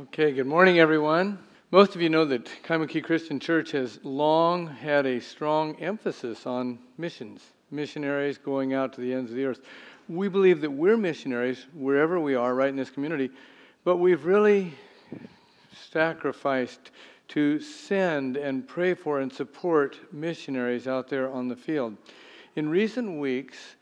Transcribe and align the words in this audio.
Okay, 0.00 0.32
good 0.32 0.46
morning, 0.46 0.78
everyone. 0.78 1.38
Most 1.72 1.94
of 1.94 2.00
you 2.00 2.08
know 2.08 2.24
that 2.24 2.48
Kaimuki 2.64 3.04
Christian 3.04 3.38
Church 3.38 3.72
has 3.72 4.00
long 4.02 4.66
had 4.66 5.04
a 5.04 5.20
strong 5.20 5.76
emphasis 5.76 6.46
on 6.46 6.78
missions, 6.96 7.42
missionaries 7.70 8.38
going 8.38 8.72
out 8.72 8.94
to 8.94 9.02
the 9.02 9.12
ends 9.12 9.30
of 9.30 9.36
the 9.36 9.44
earth. 9.44 9.60
We 10.08 10.28
believe 10.28 10.62
that 10.62 10.70
we're 10.70 10.96
missionaries 10.96 11.66
wherever 11.74 12.18
we 12.18 12.34
are, 12.34 12.54
right 12.54 12.70
in 12.70 12.76
this 12.76 12.88
community, 12.88 13.28
but 13.84 13.98
we've 13.98 14.24
really 14.24 14.72
sacrificed 15.90 16.92
to 17.28 17.60
send 17.60 18.38
and 18.38 18.66
pray 18.66 18.94
for 18.94 19.20
and 19.20 19.30
support 19.30 19.98
missionaries 20.14 20.88
out 20.88 21.10
there 21.10 21.30
on 21.30 21.46
the 21.46 21.56
field. 21.56 21.94
In 22.56 22.70
recent 22.70 23.18
weeks, 23.18 23.76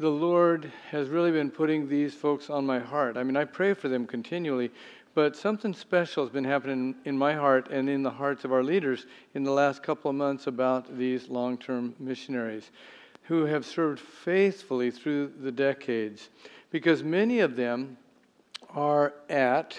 the 0.00 0.10
Lord 0.10 0.72
has 0.90 1.08
really 1.10 1.30
been 1.30 1.52
putting 1.52 1.88
these 1.88 2.12
folks 2.12 2.50
on 2.50 2.66
my 2.66 2.80
heart. 2.80 3.16
I 3.16 3.22
mean, 3.22 3.36
I 3.36 3.44
pray 3.44 3.72
for 3.72 3.88
them 3.88 4.04
continually, 4.04 4.72
but 5.14 5.36
something 5.36 5.72
special 5.72 6.24
has 6.24 6.32
been 6.32 6.44
happening 6.44 6.94
in 7.04 7.16
my 7.16 7.34
heart 7.34 7.68
and 7.70 7.88
in 7.88 8.02
the 8.02 8.10
hearts 8.10 8.44
of 8.44 8.52
our 8.52 8.64
leaders 8.64 9.06
in 9.34 9.44
the 9.44 9.50
last 9.50 9.82
couple 9.82 10.10
of 10.10 10.16
months 10.16 10.48
about 10.48 10.98
these 10.98 11.28
long 11.28 11.56
term 11.56 11.94
missionaries 12.00 12.70
who 13.22 13.44
have 13.44 13.64
served 13.64 14.00
faithfully 14.00 14.90
through 14.90 15.32
the 15.40 15.52
decades. 15.52 16.28
Because 16.70 17.02
many 17.02 17.40
of 17.40 17.56
them 17.56 17.96
are 18.70 19.14
at 19.30 19.78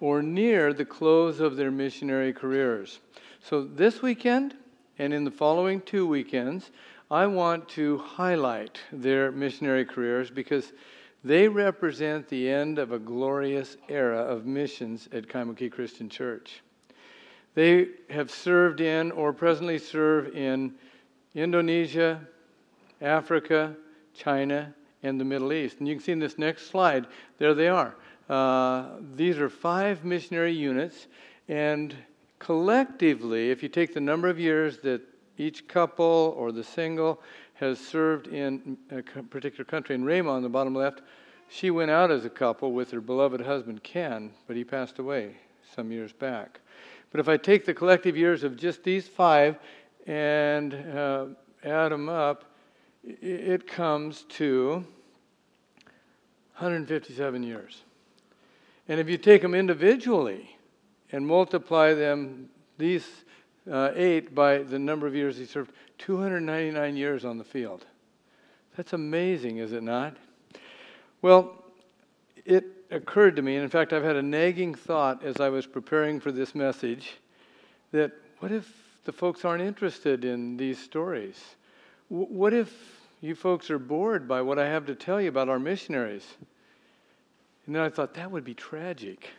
or 0.00 0.22
near 0.22 0.72
the 0.72 0.84
close 0.84 1.40
of 1.40 1.56
their 1.56 1.70
missionary 1.70 2.32
careers. 2.32 3.00
So 3.40 3.64
this 3.64 4.02
weekend 4.02 4.54
and 4.98 5.14
in 5.14 5.24
the 5.24 5.30
following 5.30 5.80
two 5.80 6.06
weekends, 6.06 6.70
I 7.10 7.26
want 7.26 7.68
to 7.70 7.98
highlight 7.98 8.78
their 8.92 9.32
missionary 9.32 9.84
careers 9.84 10.30
because 10.30 10.72
they 11.28 11.46
represent 11.46 12.26
the 12.28 12.48
end 12.48 12.78
of 12.78 12.90
a 12.90 12.98
glorious 12.98 13.76
era 13.90 14.18
of 14.18 14.46
missions 14.46 15.10
at 15.12 15.28
Kaimuki 15.28 15.70
Christian 15.70 16.08
Church. 16.08 16.62
They 17.54 17.88
have 18.08 18.30
served 18.30 18.80
in 18.80 19.10
or 19.10 19.34
presently 19.34 19.76
serve 19.78 20.34
in 20.34 20.72
Indonesia, 21.34 22.26
Africa, 23.02 23.76
China, 24.14 24.74
and 25.02 25.20
the 25.20 25.24
Middle 25.24 25.52
East. 25.52 25.80
And 25.80 25.86
you 25.86 25.96
can 25.96 26.02
see 26.02 26.12
in 26.12 26.18
this 26.18 26.38
next 26.38 26.68
slide, 26.68 27.06
there 27.36 27.52
they 27.52 27.68
are. 27.68 27.94
Uh, 28.30 28.86
these 29.14 29.36
are 29.38 29.50
five 29.50 30.06
missionary 30.06 30.54
units, 30.54 31.08
and 31.46 31.94
collectively, 32.38 33.50
if 33.50 33.62
you 33.62 33.68
take 33.68 33.92
the 33.92 34.00
number 34.00 34.28
of 34.28 34.40
years 34.40 34.78
that 34.78 35.02
each 35.36 35.68
couple 35.68 36.34
or 36.38 36.52
the 36.52 36.64
single 36.64 37.20
has 37.58 37.80
served 37.80 38.28
in 38.28 38.78
a 38.90 39.02
particular 39.02 39.64
country. 39.64 39.94
And 39.94 40.04
Rayma 40.04 40.30
on 40.30 40.42
the 40.42 40.48
bottom 40.48 40.74
left, 40.74 41.02
she 41.48 41.70
went 41.70 41.90
out 41.90 42.10
as 42.10 42.24
a 42.24 42.30
couple 42.30 42.72
with 42.72 42.90
her 42.92 43.00
beloved 43.00 43.40
husband 43.40 43.82
Ken, 43.82 44.32
but 44.46 44.56
he 44.56 44.64
passed 44.64 44.98
away 44.98 45.36
some 45.74 45.90
years 45.90 46.12
back. 46.12 46.60
But 47.10 47.20
if 47.20 47.28
I 47.28 47.36
take 47.36 47.64
the 47.64 47.74
collective 47.74 48.16
years 48.16 48.44
of 48.44 48.56
just 48.56 48.84
these 48.84 49.08
five 49.08 49.58
and 50.06 50.74
uh, 50.74 51.26
add 51.64 51.90
them 51.90 52.08
up, 52.08 52.44
it 53.02 53.66
comes 53.66 54.22
to 54.30 54.84
157 56.58 57.42
years. 57.42 57.82
And 58.88 59.00
if 59.00 59.08
you 59.08 59.18
take 59.18 59.42
them 59.42 59.54
individually 59.54 60.56
and 61.12 61.26
multiply 61.26 61.94
them, 61.94 62.50
these 62.76 63.06
uh, 63.70 63.90
8 63.94 64.34
by 64.34 64.58
the 64.58 64.78
number 64.78 65.06
of 65.06 65.14
years 65.14 65.36
he 65.36 65.44
served 65.44 65.72
299 65.98 66.96
years 66.96 67.24
on 67.24 67.38
the 67.38 67.44
field. 67.44 67.84
That's 68.76 68.92
amazing, 68.92 69.58
is 69.58 69.72
it 69.72 69.82
not? 69.82 70.16
Well, 71.20 71.64
it 72.44 72.64
occurred 72.90 73.36
to 73.36 73.42
me, 73.42 73.56
and 73.56 73.64
in 73.64 73.70
fact, 73.70 73.92
I've 73.92 74.04
had 74.04 74.16
a 74.16 74.22
nagging 74.22 74.74
thought 74.74 75.24
as 75.24 75.40
I 75.40 75.48
was 75.48 75.66
preparing 75.66 76.20
for 76.20 76.32
this 76.32 76.54
message 76.54 77.16
that 77.92 78.12
what 78.38 78.52
if 78.52 78.72
the 79.04 79.12
folks 79.12 79.44
aren't 79.44 79.62
interested 79.62 80.24
in 80.24 80.56
these 80.56 80.78
stories? 80.78 81.42
What 82.08 82.54
if 82.54 82.72
you 83.20 83.34
folks 83.34 83.70
are 83.70 83.78
bored 83.78 84.28
by 84.28 84.42
what 84.42 84.58
I 84.58 84.66
have 84.66 84.86
to 84.86 84.94
tell 84.94 85.20
you 85.20 85.28
about 85.28 85.48
our 85.48 85.58
missionaries? 85.58 86.26
And 87.66 87.74
then 87.74 87.82
I 87.82 87.88
thought 87.88 88.14
that 88.14 88.30
would 88.30 88.44
be 88.44 88.54
tragic. 88.54 89.30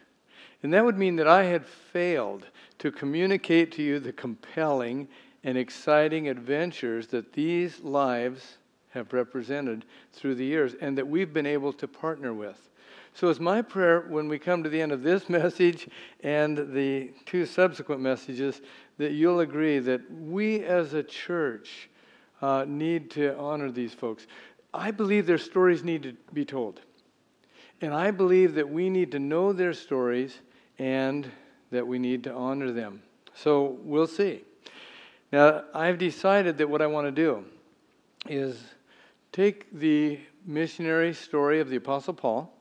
And 0.62 0.73
that 0.73 0.83
would 0.83 0.97
mean 0.97 1.16
that 1.16 1.28
I 1.28 1.45
had 1.45 1.66
failed 1.66 2.45
to 2.79 2.91
communicate 2.91 3.72
to 3.73 3.81
you 3.81 4.00
the 4.00 4.12
compelling 4.12 5.07
and 5.44 5.57
exciting 5.57 6.27
adventures 6.27 7.07
that 7.07 7.33
these 7.33 7.79
lives 7.81 8.57
have 8.89 9.13
represented 9.13 9.85
through 10.11 10.35
the 10.35 10.45
years 10.45 10.75
and 10.81 10.97
that 10.97 11.07
we've 11.07 11.33
been 11.33 11.45
able 11.45 11.72
to 11.73 11.88
partner 11.88 12.33
with. 12.33 12.69
So 13.13 13.29
it's 13.29 13.39
my 13.39 13.61
prayer 13.61 14.05
when 14.07 14.27
we 14.27 14.39
come 14.39 14.63
to 14.63 14.69
the 14.69 14.81
end 14.81 14.91
of 14.91 15.03
this 15.03 15.29
message 15.29 15.88
and 16.22 16.73
the 16.73 17.11
two 17.25 17.45
subsequent 17.45 18.01
messages 18.01 18.61
that 18.97 19.11
you'll 19.11 19.39
agree 19.39 19.79
that 19.79 20.01
we 20.11 20.63
as 20.63 20.94
a 20.94 21.03
church 21.03 21.89
uh, 22.41 22.66
need 22.67 23.11
to 23.11 23.38
honor 23.38 23.71
these 23.71 23.94
folks. 23.94 24.27
I 24.73 24.91
believe 24.91 25.25
their 25.25 25.38
stories 25.38 25.83
need 25.83 26.03
to 26.03 26.13
be 26.33 26.45
told. 26.45 26.81
And 27.81 27.94
I 27.94 28.11
believe 28.11 28.56
that 28.56 28.69
we 28.69 28.89
need 28.89 29.11
to 29.13 29.19
know 29.19 29.53
their 29.53 29.73
stories 29.73 30.39
and 30.77 31.29
that 31.71 31.85
we 31.85 32.00
need 32.00 32.23
to 32.25 32.33
honor 32.33 32.71
them. 32.71 33.01
So 33.35 33.77
we'll 33.83 34.07
see. 34.07 34.44
Now, 35.31 35.63
I've 35.75 36.00
decided 36.00 36.57
that 36.57 36.69
what 36.69 36.81
I 36.81 36.88
want 36.88 37.06
to 37.06 37.12
do 37.12 37.45
is 38.28 38.59
take 39.31 39.72
the 39.72 40.19
missionary 40.44 41.13
story 41.13 41.59
of 41.59 41.69
the 41.69 41.75
Apostle 41.75 42.16
Paul, 42.16 42.51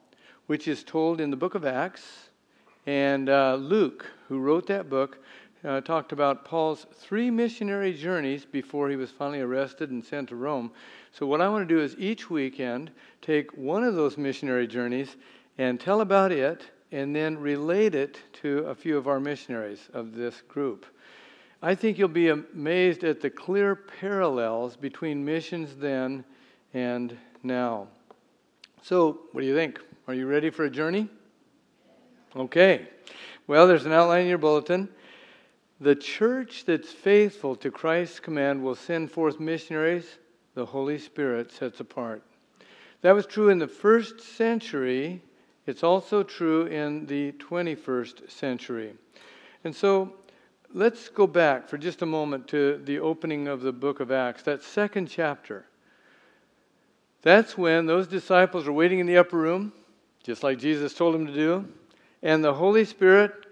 which 0.49 0.69
is 0.69 0.85
told 0.85 1.19
in 1.21 1.31
the 1.31 1.37
book 1.37 1.55
of 1.55 1.65
Acts, 1.65 2.29
and 2.85 3.31
uh, 3.31 3.55
Luke, 3.55 4.11
who 4.29 4.39
wrote 4.39 4.67
that 4.67 4.91
book, 4.91 5.19
uh, 5.65 5.81
talked 5.81 6.13
about 6.13 6.45
Paul's 6.45 6.87
three 6.95 7.31
missionary 7.31 7.95
journeys 7.95 8.45
before 8.45 8.91
he 8.91 8.97
was 8.97 9.11
finally 9.11 9.41
arrested 9.41 9.91
and 9.91 10.05
sent 10.05 10.29
to 10.29 10.37
Rome. 10.37 10.71
So, 11.11 11.27
what 11.27 11.41
I 11.41 11.49
want 11.49 11.67
to 11.67 11.75
do 11.75 11.81
is 11.81 11.97
each 11.99 12.29
weekend 12.29 12.91
take 13.23 13.57
one 13.57 13.83
of 13.83 13.95
those 13.95 14.19
missionary 14.19 14.67
journeys 14.67 15.17
and 15.57 15.81
tell 15.81 16.03
about 16.03 16.33
it 16.33 16.71
and 16.93 17.17
then 17.17 17.39
relate 17.39 17.95
it 17.95 18.19
to 18.43 18.59
a 18.67 18.75
few 18.75 18.99
of 18.99 19.09
our 19.09 19.21
missionaries 19.21 19.89
of 19.95 20.15
this 20.15 20.43
group. 20.43 20.87
I 21.63 21.75
think 21.75 21.99
you'll 21.99 22.09
be 22.09 22.29
amazed 22.29 23.05
at 23.05 23.21
the 23.21 23.31
clear 23.31 23.75
parallels 23.75 24.77
between 24.77 25.25
missions 25.25 25.75
then 25.77 26.25
and 26.75 27.17
now. 27.43 27.89
So, 28.83 29.21
what 29.33 29.41
do 29.41 29.47
you 29.47 29.55
think? 29.55 29.81
Are 30.07 30.15
you 30.15 30.27
ready 30.27 30.51
for 30.51 30.65
a 30.65 30.71
journey? 30.71 31.09
Okay. 32.37 32.89
Well, 33.47 33.67
there's 33.67 33.87
an 33.87 33.93
outline 33.93 34.23
in 34.23 34.29
your 34.29 34.39
bulletin. 34.39 34.89
The 35.81 35.97
church 35.97 36.65
that's 36.65 36.93
faithful 36.93 37.57
to 37.57 37.71
Christ's 37.71 38.21
command 38.21 38.63
will 38.63 38.75
send 38.75 39.11
forth 39.11 39.41
missionaries 39.41 40.19
the 40.55 40.67
Holy 40.67 40.99
Spirit 40.99 41.53
sets 41.53 41.81
apart. 41.81 42.23
That 43.03 43.13
was 43.13 43.27
true 43.27 43.49
in 43.49 43.59
the 43.59 43.69
first 43.69 44.21
century 44.21 45.23
it's 45.69 45.85
also 45.85 46.23
true 46.23 46.65
in 46.65 47.05
the 47.05 47.33
21st 47.33 48.31
century. 48.31 48.95
And 49.65 49.77
so 49.77 50.15
let's 50.75 51.09
go 51.09 51.27
back 51.27 51.69
for 51.69 51.79
just 51.79 52.03
a 52.03 52.07
moment 52.07 52.49
to 52.49 52.81
the 52.85 52.99
opening 52.99 53.49
of 53.49 53.63
the 53.63 53.73
book 53.73 54.01
of 54.01 54.13
Acts, 54.13 54.43
that 54.43 54.63
second 54.63 55.07
chapter. 55.07 55.65
That's 57.23 57.59
when 57.59 57.87
those 57.87 58.07
disciples 58.07 58.69
are 58.69 58.73
waiting 58.73 58.99
in 58.99 59.07
the 59.07 59.19
upper 59.19 59.37
room, 59.37 59.73
just 60.23 60.43
like 60.43 60.59
Jesus 60.59 60.95
told 60.95 61.15
them 61.15 61.27
to 61.27 61.33
do, 61.33 61.67
and 62.23 62.45
the 62.45 62.55
Holy 62.55 62.85
Spirit 62.85 63.47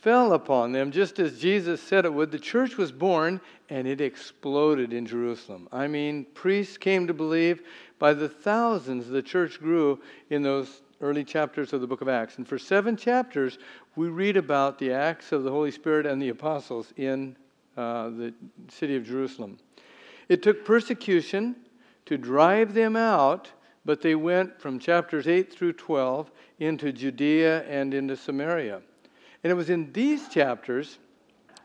fell 0.00 0.32
upon 0.32 0.72
them 0.72 0.90
just 0.90 1.18
as 1.18 1.38
Jesus 1.38 1.82
said 1.82 2.04
it 2.04 2.12
would. 2.12 2.30
The 2.30 2.38
church 2.38 2.76
was 2.76 2.90
born 2.90 3.40
and 3.68 3.86
it 3.86 4.00
exploded 4.00 4.92
in 4.92 5.06
Jerusalem. 5.06 5.68
I 5.72 5.86
mean, 5.88 6.24
priests 6.34 6.78
came 6.78 7.06
to 7.06 7.14
believe. 7.14 7.62
By 7.98 8.14
the 8.14 8.28
thousands, 8.28 9.08
the 9.08 9.22
church 9.22 9.60
grew 9.60 10.00
in 10.30 10.42
those 10.42 10.80
early 11.00 11.24
chapters 11.24 11.72
of 11.72 11.80
the 11.80 11.86
book 11.86 12.00
of 12.00 12.08
Acts. 12.08 12.38
And 12.38 12.46
for 12.46 12.58
seven 12.58 12.96
chapters, 12.96 13.58
we 13.96 14.08
read 14.08 14.36
about 14.36 14.78
the 14.78 14.92
acts 14.92 15.32
of 15.32 15.44
the 15.44 15.50
Holy 15.50 15.70
Spirit 15.70 16.06
and 16.06 16.20
the 16.20 16.28
apostles 16.28 16.92
in 16.96 17.36
uh, 17.76 18.10
the 18.10 18.34
city 18.68 18.96
of 18.96 19.04
Jerusalem. 19.06 19.58
It 20.28 20.42
took 20.42 20.64
persecution 20.64 21.56
to 22.06 22.18
drive 22.18 22.74
them 22.74 22.96
out, 22.96 23.50
but 23.84 24.02
they 24.02 24.14
went 24.14 24.60
from 24.60 24.78
chapters 24.78 25.26
8 25.26 25.52
through 25.52 25.72
12 25.74 26.30
into 26.58 26.92
Judea 26.92 27.62
and 27.64 27.94
into 27.94 28.16
Samaria. 28.16 28.82
And 29.42 29.50
it 29.50 29.54
was 29.54 29.70
in 29.70 29.92
these 29.92 30.28
chapters 30.28 30.98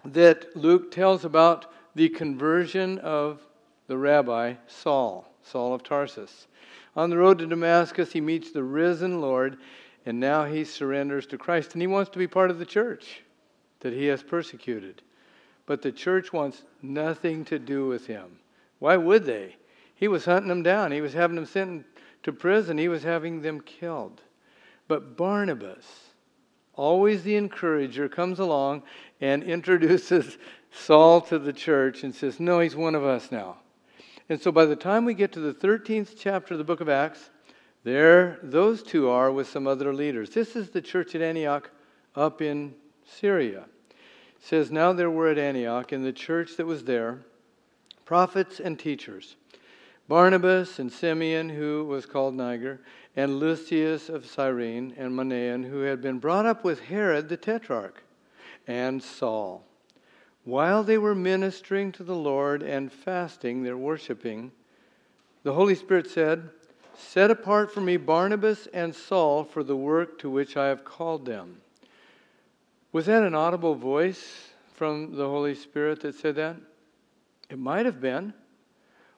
that 0.05 0.55
Luke 0.55 0.91
tells 0.91 1.25
about 1.25 1.71
the 1.95 2.09
conversion 2.09 2.99
of 2.99 3.41
the 3.87 3.97
rabbi 3.97 4.53
Saul, 4.67 5.27
Saul 5.43 5.73
of 5.73 5.83
Tarsus. 5.83 6.47
On 6.95 7.09
the 7.09 7.17
road 7.17 7.39
to 7.39 7.47
Damascus, 7.47 8.13
he 8.13 8.21
meets 8.21 8.51
the 8.51 8.63
risen 8.63 9.19
Lord, 9.19 9.57
and 10.05 10.19
now 10.19 10.45
he 10.45 10.63
surrenders 10.63 11.25
to 11.27 11.37
Christ. 11.37 11.73
And 11.73 11.81
he 11.81 11.87
wants 11.87 12.09
to 12.11 12.19
be 12.19 12.27
part 12.27 12.51
of 12.51 12.59
the 12.59 12.65
church 12.65 13.21
that 13.81 13.93
he 13.93 14.05
has 14.05 14.23
persecuted. 14.23 15.01
But 15.65 15.81
the 15.81 15.91
church 15.91 16.31
wants 16.31 16.63
nothing 16.81 17.43
to 17.45 17.59
do 17.59 17.87
with 17.87 18.07
him. 18.07 18.39
Why 18.79 18.97
would 18.97 19.25
they? 19.25 19.55
He 19.95 20.07
was 20.07 20.25
hunting 20.25 20.49
them 20.49 20.63
down, 20.63 20.91
he 20.91 21.01
was 21.01 21.13
having 21.13 21.35
them 21.35 21.45
sent 21.45 21.85
to 22.23 22.33
prison, 22.33 22.77
he 22.77 22.87
was 22.87 23.03
having 23.03 23.41
them 23.41 23.61
killed. 23.61 24.21
But 24.87 25.15
Barnabas, 25.15 25.85
always 26.73 27.23
the 27.23 27.35
encourager, 27.35 28.09
comes 28.09 28.39
along 28.39 28.83
and 29.21 29.43
introduces 29.43 30.37
Saul 30.71 31.21
to 31.21 31.39
the 31.39 31.53
church 31.53 32.03
and 32.03 32.13
says, 32.13 32.39
No, 32.39 32.59
he's 32.59 32.75
one 32.75 32.95
of 32.95 33.03
us 33.03 33.31
now. 33.31 33.57
And 34.27 34.41
so 34.41 34.51
by 34.51 34.65
the 34.65 34.75
time 34.75 35.05
we 35.05 35.13
get 35.13 35.31
to 35.33 35.39
the 35.39 35.53
13th 35.53 36.15
chapter 36.17 36.55
of 36.55 36.57
the 36.57 36.63
book 36.63 36.81
of 36.81 36.89
Acts, 36.89 37.29
there 37.83 38.39
those 38.41 38.81
two 38.81 39.09
are 39.09 39.31
with 39.31 39.47
some 39.47 39.67
other 39.67 39.93
leaders. 39.93 40.31
This 40.31 40.55
is 40.55 40.71
the 40.71 40.81
church 40.81 41.13
at 41.13 41.21
Antioch 41.21 41.69
up 42.15 42.41
in 42.41 42.73
Syria. 43.05 43.65
It 43.89 44.43
says, 44.43 44.71
Now 44.71 44.93
there 44.93 45.11
were 45.11 45.29
at 45.29 45.37
Antioch 45.37 45.93
in 45.93 46.03
the 46.03 46.11
church 46.11 46.57
that 46.57 46.65
was 46.65 46.85
there 46.85 47.19
prophets 48.05 48.59
and 48.59 48.77
teachers 48.79 49.35
Barnabas 50.07 50.77
and 50.77 50.91
Simeon, 50.91 51.49
who 51.49 51.85
was 51.85 52.05
called 52.05 52.35
Niger, 52.35 52.81
and 53.15 53.39
Lucius 53.39 54.07
of 54.07 54.25
Cyrene, 54.25 54.93
and 54.97 55.11
Manaen, 55.13 55.67
who 55.67 55.81
had 55.81 56.01
been 56.01 56.19
brought 56.19 56.45
up 56.45 56.63
with 56.63 56.81
Herod 56.81 57.27
the 57.27 57.37
Tetrarch, 57.37 58.03
and 58.67 59.01
Saul. 59.01 59.65
While 60.45 60.83
they 60.83 60.99
were 60.99 61.15
ministering 61.15 61.91
to 61.93 62.03
the 62.03 62.15
Lord 62.15 62.61
and 62.61 62.91
fasting, 62.91 63.63
they're 63.63 63.75
worshiping, 63.75 64.51
the 65.41 65.53
Holy 65.53 65.75
Spirit 65.75 66.07
said, 66.09 66.49
Set 66.95 67.31
apart 67.31 67.73
for 67.73 67.81
me 67.81 67.97
Barnabas 67.97 68.67
and 68.67 68.95
Saul 68.95 69.43
for 69.43 69.63
the 69.63 69.75
work 69.75 70.19
to 70.19 70.29
which 70.29 70.55
I 70.55 70.67
have 70.67 70.85
called 70.85 71.25
them. 71.25 71.57
Was 72.91 73.07
that 73.07 73.23
an 73.23 73.35
audible 73.35 73.75
voice 73.75 74.49
from 74.75 75.15
the 75.15 75.27
Holy 75.27 75.55
Spirit 75.55 76.01
that 76.01 76.15
said 76.15 76.35
that? 76.35 76.55
It 77.49 77.59
might 77.59 77.85
have 77.85 77.99
been. 77.99 78.33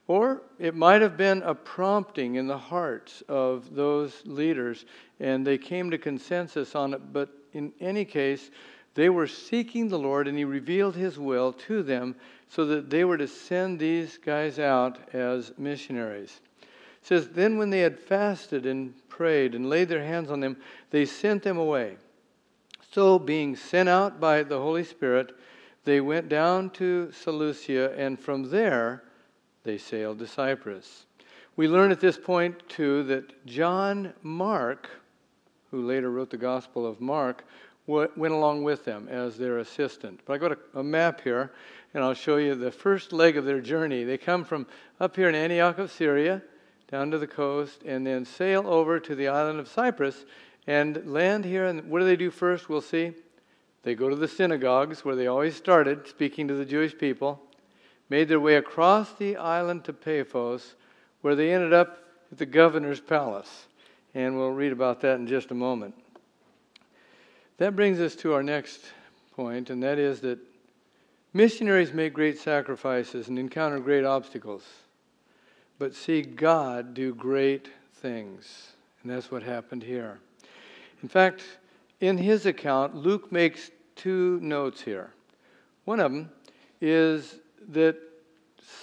Or 0.08 0.42
it 0.58 0.74
might 0.74 1.02
have 1.02 1.18
been 1.18 1.44
a 1.44 1.54
prompting 1.54 2.36
in 2.36 2.48
the 2.48 2.58
hearts 2.58 3.22
of 3.28 3.76
those 3.76 4.22
leaders, 4.26 4.86
and 5.20 5.46
they 5.46 5.58
came 5.58 5.92
to 5.92 5.98
consensus 5.98 6.76
on 6.76 6.94
it. 6.94 7.02
But 7.12 7.30
in 7.52 7.74
any 7.82 8.06
case, 8.06 8.50
they 8.98 9.10
were 9.10 9.28
seeking 9.28 9.90
the 9.90 10.00
Lord, 10.00 10.28
and 10.28 10.36
He 10.36 10.44
revealed 10.44 10.96
His 10.96 11.20
will 11.20 11.54
to 11.54 11.84
them 11.84 12.16
so 12.50 12.66
that 12.66 12.90
they 12.90 13.06
were 13.06 13.20
to 13.20 13.28
send 13.28 13.78
these 13.78 14.18
guys 14.18 14.58
out 14.58 14.98
as 15.14 15.54
missionaries. 15.56 16.42
It 16.64 16.68
says, 17.04 17.30
Then 17.30 17.60
when 17.60 17.70
they 17.70 17.82
had 17.82 18.00
fasted 18.00 18.66
and 18.66 18.96
prayed 19.08 19.54
and 19.54 19.70
laid 19.70 19.90
their 19.90 20.04
hands 20.04 20.32
on 20.32 20.40
them, 20.40 20.58
they 20.90 21.06
sent 21.06 21.44
them 21.44 21.60
away. 21.60 21.98
So, 22.92 23.20
being 23.20 23.56
sent 23.56 23.88
out 23.88 24.20
by 24.20 24.42
the 24.42 24.58
Holy 24.58 24.84
Spirit, 24.84 25.36
they 25.84 26.02
went 26.02 26.28
down 26.28 26.72
to 26.72 27.12
Seleucia, 27.12 27.94
and 27.96 28.20
from 28.20 28.50
there, 28.50 29.04
they 29.64 29.78
sailed 29.78 30.18
to 30.20 30.28
Cyprus. 30.28 31.06
We 31.56 31.68
learn 31.68 31.92
at 31.92 32.00
this 32.00 32.18
point, 32.18 32.68
too, 32.68 33.04
that 33.04 33.46
John 33.46 34.14
Mark, 34.24 34.90
who 35.70 35.86
later 35.86 36.10
wrote 36.10 36.32
the 36.32 36.38
Gospel 36.38 36.88
of 36.88 37.00
Mark, 37.00 37.44
went 37.88 38.34
along 38.34 38.64
with 38.64 38.86
them 38.86 39.08
as 39.08 39.38
their 39.38 39.60
assistant. 39.60 40.20
But 40.26 40.34
I 40.34 40.38
got 40.38 40.52
a, 40.52 40.80
a 40.80 40.84
map 40.84 41.22
here, 41.22 41.54
and 41.94 42.04
I'll 42.04 42.14
show 42.14 42.36
you 42.36 42.54
the 42.54 42.72
first 42.72 43.14
leg 43.14 43.38
of 43.38 43.46
their 43.46 43.62
journey. 43.62 44.04
They 44.04 44.18
come 44.18 44.44
from 44.44 44.68
up 45.00 45.16
here 45.16 45.30
in 45.30 45.36
Antioch 45.36 45.80
of 45.80 45.92
Syria, 45.92 46.42
down 46.92 47.12
to 47.12 47.18
the 47.18 47.28
coast, 47.28 47.84
and 47.86 48.06
then 48.06 48.26
sail 48.26 48.68
over 48.68 49.00
to 49.00 49.16
the 49.16 49.30
island 49.30 49.60
of 49.60 49.68
Cyprus 49.68 50.26
and 50.68 51.12
land 51.12 51.46
here. 51.46 51.66
And 51.66 51.90
what 51.90 52.00
do 52.00 52.06
they 52.06 52.18
do 52.18 52.30
first? 52.30 52.70
We'll 52.70 52.82
see. 52.82 53.14
They 53.84 53.96
go 53.96 54.10
to 54.10 54.16
the 54.16 54.28
synagogues 54.28 55.06
where 55.06 55.16
they 55.16 55.28
always 55.28 55.56
started 55.56 56.08
speaking 56.08 56.48
to 56.50 56.56
the 56.56 56.66
Jewish 56.66 56.98
people 56.98 57.42
made 58.10 58.28
their 58.28 58.40
way 58.40 58.56
across 58.56 59.14
the 59.14 59.36
island 59.38 59.84
to 59.86 59.94
Paphos, 59.94 60.76
where 61.22 61.36
they 61.36 61.54
ended 61.54 61.74
up 61.74 62.00
at 62.32 62.38
the 62.38 62.46
governor's 62.46 63.02
palace. 63.02 63.68
And 64.14 64.38
we'll 64.38 64.52
read 64.52 64.72
about 64.72 65.02
that 65.02 65.20
in 65.20 65.28
just 65.28 65.52
a 65.52 65.56
moment. 65.56 65.96
That 67.58 67.76
brings 67.76 68.00
us 68.00 68.16
to 68.18 68.34
our 68.34 68.44
next 68.44 68.82
point, 69.36 69.72
and 69.72 69.82
that 69.82 69.98
is 69.98 70.22
that 70.22 70.38
missionaries 71.34 71.92
make 71.92 72.14
great 72.14 72.38
sacrifices 72.38 73.30
and 73.30 73.40
encounter 73.40 73.80
great 73.80 74.06
obstacles, 74.06 74.64
but 75.80 75.96
see 75.96 76.22
God 76.22 76.94
do 76.94 77.16
great 77.16 77.70
things. 77.96 78.74
And 79.02 79.12
that's 79.12 79.32
what 79.32 79.42
happened 79.42 79.82
here. 79.82 80.20
In 81.02 81.10
fact, 81.10 81.44
in 82.00 82.18
his 82.18 82.46
account, 82.46 82.96
Luke 82.96 83.32
makes 83.32 83.72
two 83.96 84.40
notes 84.42 84.82
here. 84.82 85.12
One 85.86 86.00
of 86.00 86.12
them 86.12 86.30
is 86.80 87.40
that 87.70 87.98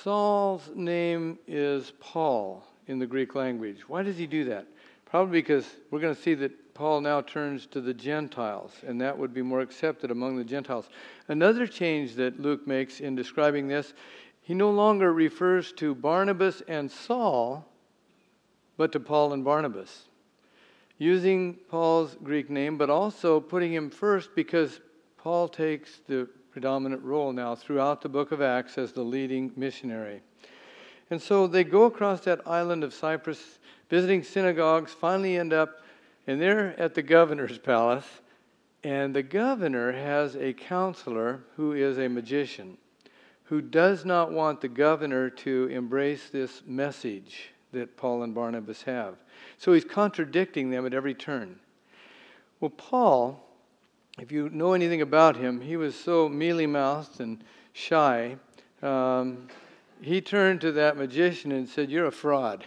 Saul's 0.02 0.70
name 0.74 1.38
is 1.46 1.92
Paul 2.00 2.64
in 2.88 2.98
the 2.98 3.06
Greek 3.06 3.36
language. 3.36 3.88
Why 3.88 4.02
does 4.02 4.16
he 4.16 4.26
do 4.26 4.44
that? 4.46 4.66
Probably 5.04 5.40
because 5.40 5.66
we're 5.90 6.00
going 6.00 6.14
to 6.14 6.20
see 6.20 6.34
that 6.34 6.50
Paul 6.74 7.00
now 7.00 7.20
turns 7.20 7.66
to 7.66 7.80
the 7.80 7.94
Gentiles, 7.94 8.72
and 8.84 9.00
that 9.00 9.16
would 9.16 9.32
be 9.32 9.42
more 9.42 9.60
accepted 9.60 10.10
among 10.10 10.36
the 10.36 10.44
Gentiles. 10.44 10.88
Another 11.28 11.68
change 11.68 12.16
that 12.16 12.40
Luke 12.40 12.66
makes 12.66 12.98
in 12.98 13.14
describing 13.14 13.68
this, 13.68 13.94
he 14.42 14.54
no 14.54 14.70
longer 14.70 15.12
refers 15.12 15.72
to 15.74 15.94
Barnabas 15.94 16.62
and 16.66 16.90
Saul, 16.90 17.64
but 18.76 18.90
to 18.92 19.00
Paul 19.00 19.32
and 19.32 19.44
Barnabas. 19.44 20.08
Using 20.98 21.54
Paul's 21.70 22.16
Greek 22.22 22.50
name, 22.50 22.76
but 22.76 22.90
also 22.90 23.38
putting 23.38 23.72
him 23.72 23.88
first 23.88 24.34
because 24.34 24.80
Paul 25.16 25.48
takes 25.48 26.00
the 26.08 26.28
predominant 26.50 27.02
role 27.02 27.32
now 27.32 27.54
throughout 27.54 28.02
the 28.02 28.08
book 28.08 28.32
of 28.32 28.42
Acts 28.42 28.78
as 28.78 28.92
the 28.92 29.02
leading 29.02 29.52
missionary. 29.56 30.22
And 31.10 31.22
so 31.22 31.46
they 31.46 31.64
go 31.64 31.84
across 31.84 32.20
that 32.22 32.46
island 32.46 32.82
of 32.82 32.92
Cyprus, 32.92 33.58
visiting 33.88 34.22
synagogues, 34.22 34.92
finally 34.92 35.36
end 35.36 35.52
up, 35.52 35.80
and 36.26 36.40
they're 36.40 36.78
at 36.80 36.94
the 36.94 37.02
governor's 37.02 37.58
palace. 37.58 38.06
And 38.82 39.14
the 39.16 39.22
governor 39.22 39.92
has 39.92 40.36
a 40.36 40.52
counselor 40.52 41.44
who 41.56 41.72
is 41.72 41.98
a 41.98 42.08
magician, 42.08 42.76
who 43.44 43.62
does 43.62 44.04
not 44.04 44.30
want 44.30 44.60
the 44.60 44.68
governor 44.68 45.30
to 45.30 45.68
embrace 45.68 46.28
this 46.28 46.62
message 46.66 47.50
that 47.72 47.96
Paul 47.96 48.22
and 48.22 48.34
Barnabas 48.34 48.82
have. 48.82 49.16
So 49.56 49.72
he's 49.72 49.84
contradicting 49.84 50.70
them 50.70 50.84
at 50.84 50.92
every 50.92 51.14
turn. 51.14 51.60
Well, 52.60 52.70
Paul 52.70 53.44
if 54.18 54.30
you 54.30 54.48
know 54.50 54.74
anything 54.74 55.02
about 55.02 55.36
him, 55.36 55.60
he 55.60 55.76
was 55.76 55.94
so 55.94 56.28
mealy 56.28 56.66
mouthed 56.66 57.20
and 57.20 57.42
shy. 57.72 58.36
Um, 58.80 59.48
he 60.00 60.20
turned 60.20 60.60
to 60.60 60.72
that 60.72 60.96
magician 60.96 61.50
and 61.50 61.68
said, 61.68 61.90
You're 61.90 62.06
a 62.06 62.12
fraud. 62.12 62.64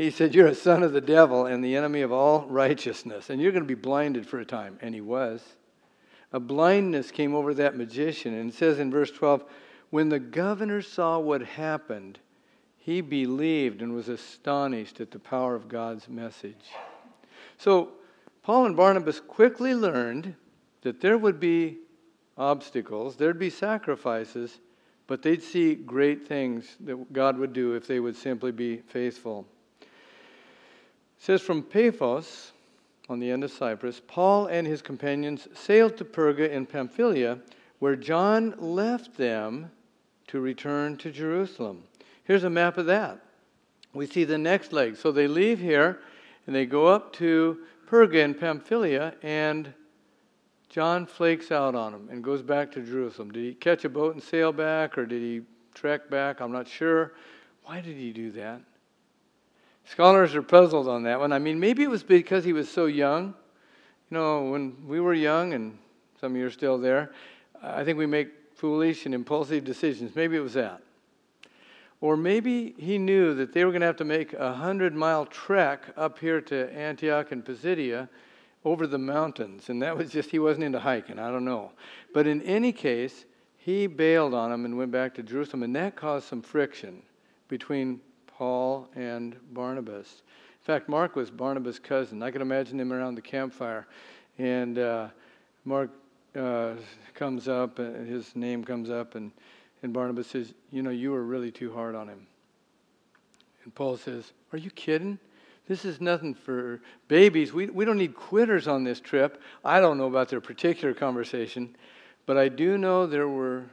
He 0.00 0.10
said, 0.10 0.34
You're 0.34 0.46
a 0.46 0.54
son 0.54 0.82
of 0.82 0.94
the 0.94 1.02
devil 1.02 1.44
and 1.44 1.62
the 1.62 1.76
enemy 1.76 2.00
of 2.00 2.10
all 2.10 2.46
righteousness, 2.46 3.28
and 3.28 3.38
you're 3.38 3.52
going 3.52 3.64
to 3.64 3.68
be 3.68 3.74
blinded 3.74 4.26
for 4.26 4.40
a 4.40 4.46
time. 4.46 4.78
And 4.80 4.94
he 4.94 5.02
was. 5.02 5.42
A 6.32 6.40
blindness 6.40 7.10
came 7.10 7.34
over 7.34 7.52
that 7.52 7.76
magician. 7.76 8.32
And 8.32 8.48
it 8.48 8.54
says 8.54 8.78
in 8.78 8.90
verse 8.90 9.10
12, 9.10 9.44
When 9.90 10.08
the 10.08 10.18
governor 10.18 10.80
saw 10.80 11.18
what 11.18 11.42
happened, 11.42 12.18
he 12.78 13.02
believed 13.02 13.82
and 13.82 13.92
was 13.92 14.08
astonished 14.08 15.02
at 15.02 15.10
the 15.10 15.18
power 15.18 15.54
of 15.54 15.68
God's 15.68 16.08
message. 16.08 16.70
So, 17.58 17.90
Paul 18.42 18.64
and 18.64 18.76
Barnabas 18.78 19.20
quickly 19.20 19.74
learned 19.74 20.34
that 20.80 21.02
there 21.02 21.18
would 21.18 21.38
be 21.38 21.76
obstacles, 22.38 23.16
there'd 23.16 23.38
be 23.38 23.50
sacrifices, 23.50 24.60
but 25.06 25.20
they'd 25.20 25.42
see 25.42 25.74
great 25.74 26.26
things 26.26 26.78
that 26.80 27.12
God 27.12 27.36
would 27.36 27.52
do 27.52 27.74
if 27.74 27.86
they 27.86 28.00
would 28.00 28.16
simply 28.16 28.50
be 28.50 28.78
faithful. 28.78 29.46
Says 31.20 31.42
from 31.42 31.62
Paphos, 31.62 32.52
on 33.10 33.20
the 33.20 33.30
end 33.30 33.44
of 33.44 33.52
Cyprus, 33.52 34.00
Paul 34.06 34.46
and 34.46 34.66
his 34.66 34.80
companions 34.80 35.48
sailed 35.52 35.98
to 35.98 36.04
Perga 36.04 36.50
in 36.50 36.64
Pamphylia, 36.64 37.40
where 37.78 37.94
John 37.94 38.54
left 38.58 39.18
them 39.18 39.70
to 40.28 40.40
return 40.40 40.96
to 40.96 41.10
Jerusalem. 41.10 41.82
Here's 42.24 42.44
a 42.44 42.50
map 42.50 42.78
of 42.78 42.86
that. 42.86 43.20
We 43.92 44.06
see 44.06 44.24
the 44.24 44.38
next 44.38 44.72
leg. 44.72 44.96
So 44.96 45.12
they 45.12 45.28
leave 45.28 45.60
here 45.60 45.98
and 46.46 46.56
they 46.56 46.64
go 46.64 46.86
up 46.86 47.12
to 47.14 47.58
Perga 47.86 48.24
in 48.24 48.32
Pamphylia, 48.32 49.14
and 49.22 49.74
John 50.70 51.04
flakes 51.04 51.52
out 51.52 51.74
on 51.74 51.92
him 51.92 52.08
and 52.10 52.24
goes 52.24 52.40
back 52.40 52.72
to 52.72 52.82
Jerusalem. 52.82 53.30
Did 53.30 53.44
he 53.44 53.52
catch 53.52 53.84
a 53.84 53.90
boat 53.90 54.14
and 54.14 54.22
sail 54.22 54.52
back, 54.52 54.96
or 54.96 55.04
did 55.04 55.20
he 55.20 55.42
trek 55.74 56.08
back? 56.08 56.40
I'm 56.40 56.52
not 56.52 56.66
sure. 56.66 57.12
Why 57.64 57.82
did 57.82 57.96
he 57.96 58.10
do 58.10 58.30
that? 58.32 58.62
Scholars 59.90 60.36
are 60.36 60.42
puzzled 60.42 60.86
on 60.86 61.02
that 61.02 61.18
one. 61.18 61.32
I 61.32 61.40
mean, 61.40 61.58
maybe 61.58 61.82
it 61.82 61.90
was 61.90 62.04
because 62.04 62.44
he 62.44 62.52
was 62.52 62.70
so 62.70 62.86
young. 62.86 63.34
You 64.08 64.16
know, 64.18 64.44
when 64.44 64.86
we 64.86 65.00
were 65.00 65.14
young, 65.14 65.52
and 65.52 65.76
some 66.20 66.32
of 66.32 66.38
you 66.38 66.46
are 66.46 66.50
still 66.50 66.78
there, 66.78 67.10
I 67.60 67.82
think 67.82 67.98
we 67.98 68.06
make 68.06 68.28
foolish 68.54 69.04
and 69.04 69.12
impulsive 69.12 69.64
decisions. 69.64 70.14
Maybe 70.14 70.36
it 70.36 70.40
was 70.40 70.54
that. 70.54 70.80
Or 72.00 72.16
maybe 72.16 72.76
he 72.78 72.98
knew 72.98 73.34
that 73.34 73.52
they 73.52 73.64
were 73.64 73.72
going 73.72 73.80
to 73.80 73.86
have 73.88 73.96
to 73.96 74.04
make 74.04 74.32
a 74.32 74.52
hundred 74.52 74.94
mile 74.94 75.26
trek 75.26 75.86
up 75.96 76.20
here 76.20 76.40
to 76.42 76.72
Antioch 76.72 77.32
and 77.32 77.44
Pisidia 77.44 78.08
over 78.64 78.86
the 78.86 78.96
mountains. 78.96 79.70
And 79.70 79.82
that 79.82 79.96
was 79.96 80.12
just, 80.12 80.30
he 80.30 80.38
wasn't 80.38 80.64
into 80.64 80.78
hiking. 80.78 81.18
I 81.18 81.32
don't 81.32 81.44
know. 81.44 81.72
But 82.14 82.28
in 82.28 82.42
any 82.42 82.70
case, 82.70 83.24
he 83.56 83.88
bailed 83.88 84.34
on 84.34 84.52
him 84.52 84.64
and 84.64 84.78
went 84.78 84.92
back 84.92 85.14
to 85.14 85.24
Jerusalem. 85.24 85.64
And 85.64 85.74
that 85.74 85.96
caused 85.96 86.28
some 86.28 86.42
friction 86.42 87.02
between 87.48 88.00
Paul 88.40 88.88
and 88.96 89.36
Barnabas. 89.52 90.22
In 90.60 90.64
fact, 90.64 90.88
Mark 90.88 91.14
was 91.14 91.30
Barnabas' 91.30 91.78
cousin. 91.78 92.22
I 92.22 92.30
can 92.30 92.40
imagine 92.40 92.78
them 92.78 92.90
around 92.90 93.16
the 93.16 93.20
campfire. 93.20 93.86
And 94.38 94.78
uh, 94.78 95.08
Mark 95.66 95.90
uh, 96.34 96.72
comes 97.12 97.48
up, 97.48 97.78
and 97.78 98.08
his 98.08 98.34
name 98.34 98.64
comes 98.64 98.88
up, 98.88 99.14
and, 99.14 99.30
and 99.82 99.92
Barnabas 99.92 100.26
says, 100.28 100.54
You 100.70 100.82
know, 100.82 100.88
you 100.88 101.10
were 101.10 101.22
really 101.22 101.50
too 101.50 101.70
hard 101.74 101.94
on 101.94 102.08
him. 102.08 102.26
And 103.64 103.74
Paul 103.74 103.98
says, 103.98 104.32
Are 104.54 104.58
you 104.58 104.70
kidding? 104.70 105.18
This 105.68 105.84
is 105.84 106.00
nothing 106.00 106.32
for 106.32 106.80
babies. 107.08 107.52
We, 107.52 107.66
we 107.66 107.84
don't 107.84 107.98
need 107.98 108.14
quitters 108.14 108.66
on 108.66 108.84
this 108.84 109.00
trip. 109.00 109.42
I 109.62 109.80
don't 109.80 109.98
know 109.98 110.06
about 110.06 110.30
their 110.30 110.40
particular 110.40 110.94
conversation, 110.94 111.76
but 112.24 112.38
I 112.38 112.48
do 112.48 112.78
know 112.78 113.06
there 113.06 113.28
were 113.28 113.66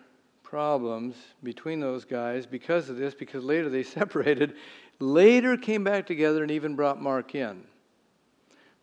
problems 0.49 1.17
between 1.43 1.81
those 1.81 2.05
guys 2.05 2.45
because 2.45 2.89
of 2.89 2.95
this, 2.95 3.13
because 3.13 3.43
later 3.43 3.69
they 3.69 3.83
separated, 3.99 4.55
later 4.99 5.57
came 5.57 5.83
back 5.83 6.07
together 6.07 6.41
and 6.41 6.51
even 6.51 6.73
brought 6.73 7.01
Mark 7.01 7.35
in. 7.35 7.61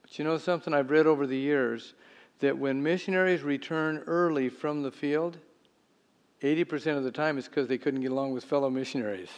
But 0.02 0.18
you 0.18 0.26
know 0.26 0.36
something 0.36 0.74
I've 0.74 0.90
read 0.90 1.06
over 1.06 1.26
the 1.26 1.38
years 1.38 1.94
that 2.40 2.58
when 2.58 2.82
missionaries 2.82 3.42
return 3.42 4.02
early 4.06 4.50
from 4.50 4.82
the 4.82 4.90
field, 4.90 5.38
80% 6.42 6.98
of 6.98 7.04
the 7.04 7.10
time 7.10 7.38
it's 7.38 7.48
because 7.48 7.66
they 7.66 7.78
couldn't 7.78 8.02
get 8.02 8.12
along 8.12 8.32
with 8.32 8.44
fellow 8.44 8.68
missionaries. 8.68 9.30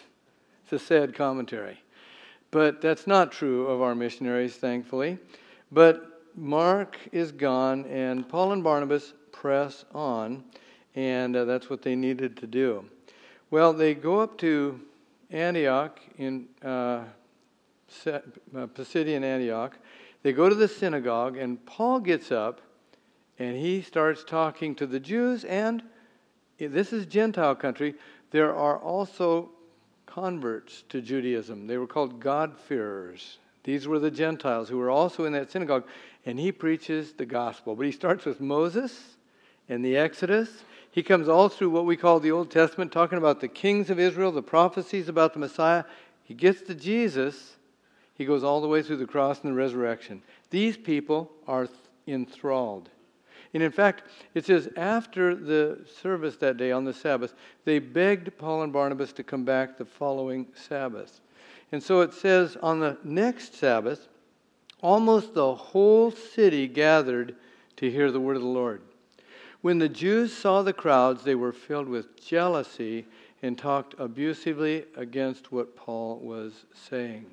It's 0.65 0.73
a 0.73 0.85
sad 0.85 1.15
commentary. 1.15 1.81
But 2.51 2.81
that's 2.81 3.07
not 3.07 3.31
true 3.31 3.69
of 3.69 3.83
our 3.83 3.95
missionaries, 3.95 4.57
thankfully. 4.57 5.19
But 5.71 6.25
Mark 6.35 6.99
is 7.13 7.31
gone, 7.31 7.85
and 7.85 8.29
Paul 8.29 8.51
and 8.51 8.65
Barnabas 8.65 9.15
press 9.31 9.85
on, 9.95 10.43
and 10.97 11.37
uh, 11.37 11.45
that's 11.45 11.71
what 11.71 11.83
they 11.83 11.95
needed 11.95 12.37
to 12.39 12.47
do. 12.49 12.85
Well, 13.51 13.73
they 13.73 13.95
go 13.95 14.19
up 14.19 14.37
to 14.39 14.81
Antioch 15.31 16.01
in 16.19 16.47
uh, 16.65 17.05
uh 18.05 18.21
Pisidian 18.53 19.23
Antioch. 19.23 19.79
They 20.25 20.33
go 20.33 20.49
to 20.49 20.55
the 20.57 20.67
synagogue, 20.67 21.37
and 21.37 21.65
Paul 21.67 22.01
gets 22.01 22.33
up 22.33 22.61
and 23.39 23.57
he 23.57 23.83
starts 23.83 24.25
talking 24.25 24.75
to 24.77 24.87
the 24.87 25.01
Jews, 25.01 25.45
and 25.45 25.83
this 26.59 26.93
is 26.93 27.07
Gentile 27.07 27.55
country. 27.55 27.95
There 28.31 28.55
are 28.55 28.79
also 28.79 29.51
converts 30.07 30.85
to 30.89 31.03
Judaism. 31.03 31.67
They 31.67 31.77
were 31.77 31.87
called 31.87 32.19
God-fearers. 32.19 33.39
These 33.65 33.87
were 33.87 33.99
the 33.99 34.11
Gentiles 34.11 34.69
who 34.69 34.79
were 34.79 34.91
also 34.91 35.25
in 35.25 35.33
that 35.35 35.51
synagogue, 35.51 35.85
and 36.25 36.39
he 36.39 36.51
preaches 36.51 37.13
the 37.13 37.27
gospel. 37.27 37.77
But 37.77 37.87
he 37.87 37.93
starts 37.93 38.25
with 38.25 38.41
Moses 38.41 39.17
and 39.69 39.85
the 39.85 39.97
Exodus. 39.97 40.63
He 40.97 41.03
comes 41.03 41.29
all 41.29 41.51
through 41.51 41.69
what 41.69 41.85
we 41.85 41.95
call 41.95 42.21
the 42.21 42.31
Old 42.31 42.51
Testament, 42.51 42.91
talking 42.91 43.19
about 43.19 43.43
the 43.43 43.49
kings 43.49 43.91
of 43.91 44.01
Israel, 44.01 44.33
the 44.33 44.41
prophecies 44.41 45.11
about 45.11 45.35
the 45.35 45.39
Messiah. 45.39 45.85
He 46.25 46.33
gets 46.33 46.63
to 46.63 46.75
Jesus. 46.75 47.57
He 48.15 48.25
goes 48.25 48.43
all 48.43 48.63
the 48.63 48.67
way 48.67 48.83
through 48.83 48.97
the 48.97 49.07
cross 49.07 49.43
and 49.43 49.53
the 49.53 49.57
resurrection. 49.59 50.23
These 50.49 50.79
people 50.79 51.31
are 51.47 51.69
enthralled. 52.07 52.89
And 53.53 53.63
in 53.63 53.73
fact, 53.73 54.05
it 54.33 54.47
says 54.47 54.71
after 54.75 55.35
the 55.35 55.81
service 56.01 56.39
that 56.39 56.57
day 56.57 56.73
on 56.73 56.87
the 56.87 56.95
Sabbath, 56.95 57.35
they 57.67 57.79
begged 57.79 58.39
Paul 58.39 58.63
and 58.63 58.73
Barnabas 58.73 59.13
to 59.13 59.23
come 59.23 59.45
back 59.45 59.77
the 59.77 59.85
following 59.85 60.47
Sabbath. 60.55 61.21
And 61.73 61.83
so 61.83 62.01
it 62.01 62.15
says 62.15 62.57
on 62.63 62.81
the 62.81 62.97
next 63.05 63.55
Sabbath, 63.55 64.09
almost 64.81 65.35
the 65.35 65.55
whole 65.55 66.11
city 66.11 66.67
gathered 66.67 67.37
to 67.77 67.91
hear 67.91 68.11
the 68.11 68.19
word 68.19 68.37
of 68.37 68.43
the 68.43 68.49
Lord. 68.49 68.81
When 69.67 69.81
the 69.81 69.89
Jews 69.89 70.33
saw 70.33 70.63
the 70.63 70.73
crowds, 70.73 71.25
they 71.25 71.35
were 71.35 71.51
filled 71.51 71.89
with 71.89 72.25
jealousy 72.25 73.05
and 73.43 73.59
talked 73.59 73.97
abusively 73.99 74.85
against 74.95 75.51
what 75.51 75.75
Paul 75.75 76.21
was 76.21 76.67
saying. 76.73 77.27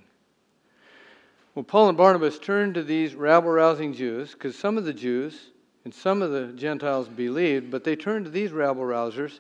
Well, 1.54 1.62
Paul 1.62 1.90
and 1.90 1.98
Barnabas 2.00 2.40
turned 2.40 2.74
to 2.74 2.82
these 2.82 3.14
rabble 3.14 3.52
rousing 3.52 3.94
Jews 3.94 4.32
because 4.32 4.58
some 4.58 4.80
of 4.80 4.84
the 4.84 4.96
Jews 4.96 5.52
and 5.86 5.94
some 5.94 6.24
of 6.24 6.32
the 6.32 6.48
Gentiles 6.54 7.08
believed, 7.08 7.70
but 7.70 7.84
they 7.84 7.96
turned 7.96 8.26
to 8.26 8.32
these 8.32 8.52
rabble 8.52 8.82
rousers 8.82 9.40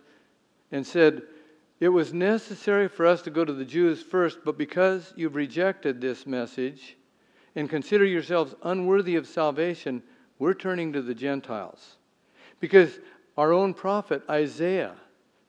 and 0.71 0.85
said, 0.85 1.23
It 1.79 1.89
was 1.89 2.13
necessary 2.13 2.87
for 2.87 3.07
us 3.07 3.23
to 3.23 3.31
go 3.31 3.43
to 3.43 3.53
the 3.53 3.65
Jews 3.65 4.03
first, 4.03 4.37
but 4.45 4.55
because 4.55 5.13
you've 5.15 5.35
rejected 5.35 5.99
this 5.99 6.27
message 6.27 6.95
and 7.55 7.67
consider 7.67 8.05
yourselves 8.05 8.53
unworthy 8.61 9.15
of 9.15 9.25
salvation, 9.25 10.03
we're 10.37 10.53
turning 10.53 10.93
to 10.93 11.01
the 11.01 11.15
Gentiles. 11.15 11.95
Because 12.63 12.97
our 13.35 13.51
own 13.51 13.73
prophet 13.73 14.23
Isaiah, 14.29 14.95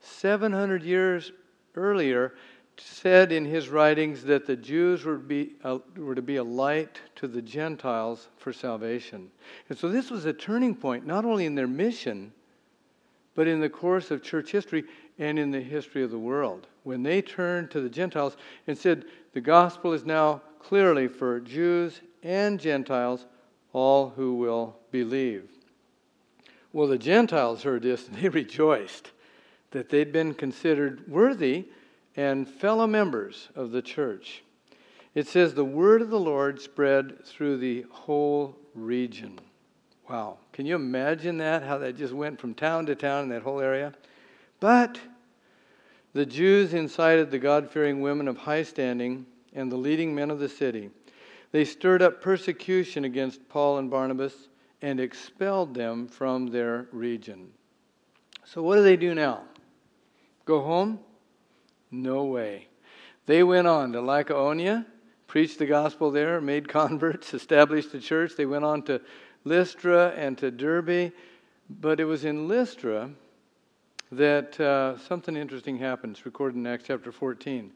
700 0.00 0.82
years 0.82 1.30
earlier, 1.76 2.34
said 2.76 3.30
in 3.30 3.44
his 3.44 3.68
writings 3.68 4.24
that 4.24 4.46
the 4.46 4.56
Jews 4.56 5.04
were 5.04 5.18
to, 5.18 5.22
be, 5.22 5.52
uh, 5.62 5.78
were 5.96 6.16
to 6.16 6.22
be 6.22 6.38
a 6.38 6.42
light 6.42 7.00
to 7.14 7.28
the 7.28 7.40
Gentiles 7.40 8.30
for 8.36 8.52
salvation. 8.52 9.30
And 9.68 9.78
so 9.78 9.88
this 9.88 10.10
was 10.10 10.24
a 10.24 10.32
turning 10.32 10.74
point, 10.74 11.06
not 11.06 11.24
only 11.24 11.46
in 11.46 11.54
their 11.54 11.68
mission, 11.68 12.32
but 13.36 13.46
in 13.46 13.60
the 13.60 13.70
course 13.70 14.10
of 14.10 14.20
church 14.20 14.50
history 14.50 14.82
and 15.16 15.38
in 15.38 15.52
the 15.52 15.60
history 15.60 16.02
of 16.02 16.10
the 16.10 16.18
world. 16.18 16.66
When 16.82 17.04
they 17.04 17.22
turned 17.22 17.70
to 17.70 17.80
the 17.80 17.88
Gentiles 17.88 18.36
and 18.66 18.76
said, 18.76 19.04
the 19.34 19.40
gospel 19.40 19.92
is 19.92 20.04
now 20.04 20.42
clearly 20.58 21.06
for 21.06 21.38
Jews 21.38 22.00
and 22.24 22.58
Gentiles, 22.58 23.26
all 23.72 24.08
who 24.08 24.34
will 24.34 24.80
believe. 24.90 25.53
Well, 26.74 26.88
the 26.88 26.98
Gentiles 26.98 27.62
heard 27.62 27.82
this 27.82 28.08
and 28.08 28.16
they 28.16 28.28
rejoiced 28.40 29.12
that 29.70 29.90
they'd 29.90 30.10
been 30.10 30.34
considered 30.34 31.08
worthy 31.08 31.66
and 32.16 32.48
fellow 32.48 32.88
members 32.88 33.48
of 33.54 33.70
the 33.70 33.80
church. 33.80 34.42
It 35.14 35.28
says, 35.28 35.54
The 35.54 35.64
word 35.64 36.02
of 36.02 36.10
the 36.10 36.18
Lord 36.18 36.60
spread 36.60 37.24
through 37.24 37.58
the 37.58 37.86
whole 37.90 38.56
region. 38.74 39.38
Wow. 40.10 40.38
Can 40.52 40.66
you 40.66 40.74
imagine 40.74 41.38
that? 41.38 41.62
How 41.62 41.78
that 41.78 41.96
just 41.96 42.12
went 42.12 42.40
from 42.40 42.54
town 42.54 42.86
to 42.86 42.96
town 42.96 43.22
in 43.22 43.28
that 43.28 43.42
whole 43.42 43.60
area? 43.60 43.94
But 44.58 44.98
the 46.12 46.26
Jews 46.26 46.74
incited 46.74 47.30
the 47.30 47.38
God 47.38 47.70
fearing 47.70 48.00
women 48.00 48.26
of 48.26 48.36
high 48.36 48.64
standing 48.64 49.26
and 49.52 49.70
the 49.70 49.76
leading 49.76 50.12
men 50.12 50.28
of 50.28 50.40
the 50.40 50.48
city. 50.48 50.90
They 51.52 51.64
stirred 51.64 52.02
up 52.02 52.20
persecution 52.20 53.04
against 53.04 53.48
Paul 53.48 53.78
and 53.78 53.88
Barnabas 53.88 54.48
and 54.82 55.00
expelled 55.00 55.74
them 55.74 56.08
from 56.08 56.48
their 56.48 56.86
region. 56.92 57.50
So, 58.44 58.62
what 58.62 58.76
do 58.76 58.82
they 58.82 58.96
do 58.96 59.14
now? 59.14 59.42
Go 60.44 60.60
home? 60.60 60.98
No 61.90 62.24
way. 62.24 62.68
They 63.26 63.42
went 63.42 63.66
on 63.66 63.92
to 63.92 64.00
Lycaonia, 64.00 64.84
preached 65.26 65.58
the 65.58 65.66
gospel 65.66 66.10
there, 66.10 66.40
made 66.40 66.68
converts, 66.80 67.34
established 67.34 67.94
a 67.94 68.00
church. 68.00 68.32
They 68.36 68.46
went 68.46 68.64
on 68.64 68.82
to 68.82 69.00
Lystra 69.44 70.12
and 70.16 70.36
to 70.38 70.50
Derbe. 70.50 71.12
But 71.68 71.98
it 71.98 72.04
was 72.04 72.24
in 72.24 72.46
Lystra 72.46 73.10
that 74.12 74.58
uh, 74.60 74.98
something 74.98 75.36
interesting 75.36 75.78
happens, 75.78 76.26
recorded 76.26 76.56
in 76.56 76.66
Acts 76.66 76.84
chapter 76.86 77.10
14. 77.10 77.72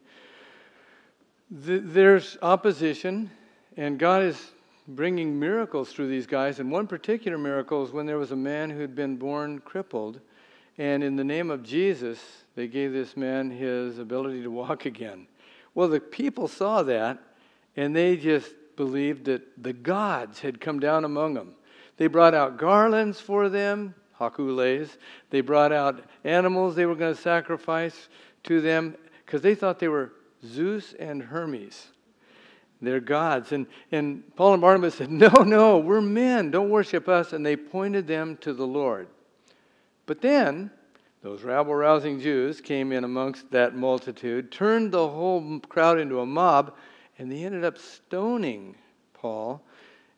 The, 1.49 1.79
there's 1.79 2.37
opposition, 2.41 3.31
and 3.75 3.97
God 3.97 4.23
is 4.23 4.51
bringing 4.89 5.39
miracles 5.39 5.91
through 5.91 6.09
these 6.09 6.27
guys. 6.27 6.59
And 6.59 6.71
one 6.71 6.87
particular 6.87 7.37
miracle 7.37 7.83
is 7.83 7.91
when 7.91 8.05
there 8.05 8.17
was 8.17 8.31
a 8.31 8.35
man 8.35 8.69
who 8.69 8.79
had 8.79 8.95
been 8.95 9.17
born 9.17 9.59
crippled 9.59 10.19
and 10.79 11.03
in 11.03 11.17
the 11.17 11.25
name 11.25 11.51
of 11.51 11.61
Jesus, 11.61 12.23
they 12.55 12.67
gave 12.67 12.93
this 12.93 13.17
man 13.17 13.51
his 13.51 13.99
ability 13.99 14.41
to 14.43 14.49
walk 14.49 14.85
again. 14.85 15.27
Well, 15.75 15.89
the 15.89 15.99
people 15.99 16.47
saw 16.47 16.81
that, 16.83 17.19
and 17.75 17.95
they 17.95 18.15
just 18.15 18.53
believed 18.77 19.25
that 19.25 19.61
the 19.61 19.73
gods 19.73 20.39
had 20.39 20.61
come 20.61 20.79
down 20.79 21.03
among 21.03 21.33
them. 21.33 21.53
They 21.97 22.07
brought 22.07 22.33
out 22.33 22.57
garlands 22.57 23.19
for 23.19 23.49
them, 23.49 23.93
haku 24.17 24.55
leis. 24.55 24.97
They 25.29 25.41
brought 25.41 25.73
out 25.73 26.01
animals 26.23 26.75
they 26.75 26.85
were 26.85 26.95
going 26.95 27.13
to 27.13 27.21
sacrifice 27.21 28.07
to 28.43 28.61
them 28.61 28.95
because 29.25 29.41
they 29.41 29.55
thought 29.55 29.79
they 29.79 29.89
were 29.89 30.13
Zeus 30.45 30.93
and 30.93 31.21
Hermes. 31.21 31.89
They're 32.81 32.99
gods. 32.99 33.51
And, 33.51 33.67
and 33.91 34.23
Paul 34.35 34.53
and 34.53 34.61
Barnabas 34.61 34.95
said, 34.95 35.11
No, 35.11 35.29
no, 35.43 35.77
we're 35.77 36.01
men. 36.01 36.51
Don't 36.51 36.69
worship 36.69 37.09
us. 37.09 37.33
And 37.33 37.45
they 37.45 37.55
pointed 37.55 38.07
them 38.07 38.37
to 38.37 38.53
the 38.53 38.67
Lord. 38.67 39.07
But 40.05 40.21
then, 40.21 40.71
those 41.21 41.43
rabble 41.43 41.75
rousing 41.75 42.19
Jews 42.19 42.61
came 42.61 42.91
in 42.91 43.03
amongst 43.03 43.51
that 43.51 43.75
multitude, 43.75 44.51
turned 44.51 44.91
the 44.91 45.07
whole 45.07 45.59
crowd 45.59 45.99
into 45.99 46.21
a 46.21 46.25
mob, 46.25 46.75
and 47.17 47.31
they 47.31 47.43
ended 47.43 47.65
up 47.65 47.77
stoning 47.77 48.75
Paul 49.13 49.61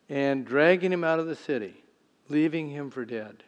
and 0.08 0.44
dragging 0.44 0.92
him 0.92 1.02
out 1.02 1.18
of 1.18 1.26
the 1.26 1.34
city, 1.34 1.74
leaving 2.28 2.68
him 2.68 2.90
for 2.90 3.04
dead. 3.04 3.42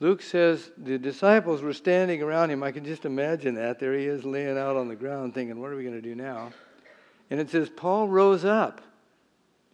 Luke 0.00 0.22
says 0.22 0.70
the 0.78 0.98
disciples 0.98 1.62
were 1.62 1.72
standing 1.72 2.22
around 2.22 2.50
him. 2.50 2.62
I 2.62 2.72
can 2.72 2.84
just 2.84 3.04
imagine 3.04 3.54
that. 3.54 3.78
There 3.78 3.94
he 3.94 4.06
is 4.06 4.24
laying 4.24 4.58
out 4.58 4.76
on 4.76 4.88
the 4.88 4.96
ground 4.96 5.34
thinking, 5.34 5.60
What 5.60 5.70
are 5.70 5.76
we 5.76 5.82
going 5.84 5.94
to 5.94 6.02
do 6.02 6.14
now? 6.14 6.52
And 7.30 7.40
it 7.40 7.50
says, 7.50 7.70
Paul 7.70 8.08
rose 8.08 8.44
up 8.44 8.80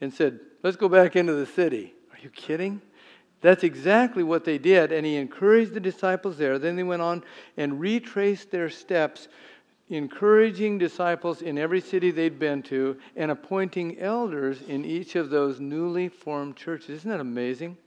and 0.00 0.12
said, 0.12 0.40
Let's 0.62 0.76
go 0.76 0.88
back 0.88 1.16
into 1.16 1.34
the 1.34 1.46
city. 1.46 1.94
Are 2.12 2.18
you 2.22 2.30
kidding? 2.30 2.82
That's 3.40 3.64
exactly 3.64 4.22
what 4.22 4.44
they 4.44 4.58
did, 4.58 4.92
and 4.92 5.06
he 5.06 5.16
encouraged 5.16 5.72
the 5.72 5.80
disciples 5.80 6.36
there. 6.36 6.58
Then 6.58 6.76
they 6.76 6.82
went 6.82 7.00
on 7.00 7.24
and 7.56 7.80
retraced 7.80 8.50
their 8.50 8.68
steps, 8.68 9.28
encouraging 9.88 10.76
disciples 10.76 11.40
in 11.40 11.56
every 11.56 11.80
city 11.80 12.10
they'd 12.10 12.38
been 12.38 12.62
to 12.64 12.98
and 13.16 13.30
appointing 13.30 13.98
elders 13.98 14.60
in 14.68 14.84
each 14.84 15.16
of 15.16 15.30
those 15.30 15.58
newly 15.58 16.08
formed 16.08 16.56
churches. 16.56 16.90
Isn't 16.90 17.10
that 17.10 17.20
amazing? 17.20 17.78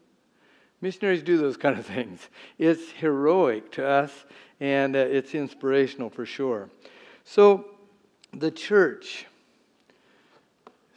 Missionaries 0.82 1.22
do 1.22 1.38
those 1.38 1.56
kind 1.56 1.78
of 1.78 1.86
things. 1.96 2.28
It's 2.58 2.90
heroic 2.92 3.72
to 3.74 3.88
us, 3.88 4.12
and 4.60 4.96
uh, 4.96 5.00
it's 5.00 5.36
inspirational 5.36 6.10
for 6.10 6.26
sure. 6.26 6.70
So, 7.26 7.66
the 8.34 8.50
church 8.50 9.28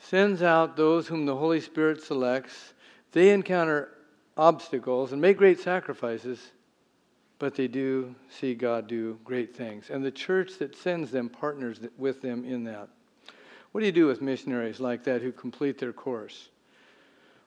sends 0.09 0.43
out 0.43 0.77
those 0.77 1.09
whom 1.09 1.27
the 1.27 1.37
Holy 1.37 1.61
Spirit 1.61 2.03
selects. 2.03 2.75
They 3.13 3.31
encounter 3.31 3.89
obstacles 4.37 5.13
and 5.13 5.21
make 5.21 5.37
great 5.37 5.59
sacrifices, 5.59 6.53
but 7.39 7.55
they 7.55 7.67
do 7.67 8.15
see 8.29 8.55
God 8.55 8.87
do 8.87 9.19
great 9.25 9.57
things. 9.57 9.91
And 9.91 10.05
the 10.05 10.11
church 10.11 10.59
that 10.59 10.77
sends 10.77 11.11
them 11.11 11.29
partners 11.29 11.81
with 11.99 12.23
them 12.23 12.45
in 12.45 12.65
that. 12.65 12.89
What 13.73 13.81
do 13.81 13.87
you 13.87 13.93
do 13.93 14.07
with 14.07 14.23
missionaries 14.23 14.81
like 14.81 15.05
that 15.05 15.23
who 15.23 15.33
complete 15.33 15.79
their 15.79 15.93
course? 15.93 16.51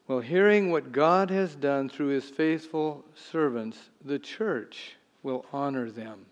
Well, 0.07 0.19
hearing 0.19 0.71
what 0.71 0.91
God 0.91 1.29
has 1.29 1.55
done 1.55 1.87
through 1.87 2.07
his 2.07 2.25
faithful 2.25 3.05
servants, 3.31 3.77
the 4.03 4.19
church 4.19 4.95
will 5.23 5.45
honor 5.53 5.89
them. 5.89 6.25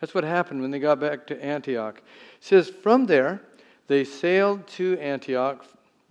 That's 0.00 0.14
what 0.14 0.24
happened 0.24 0.60
when 0.60 0.72
they 0.72 0.78
got 0.78 1.00
back 1.00 1.26
to 1.28 1.44
Antioch. 1.44 1.98
It 1.98 2.44
says, 2.44 2.68
From 2.68 3.06
there, 3.06 3.40
they 3.86 4.04
sailed 4.04 4.66
to 4.66 4.98
Antioch 4.98 5.64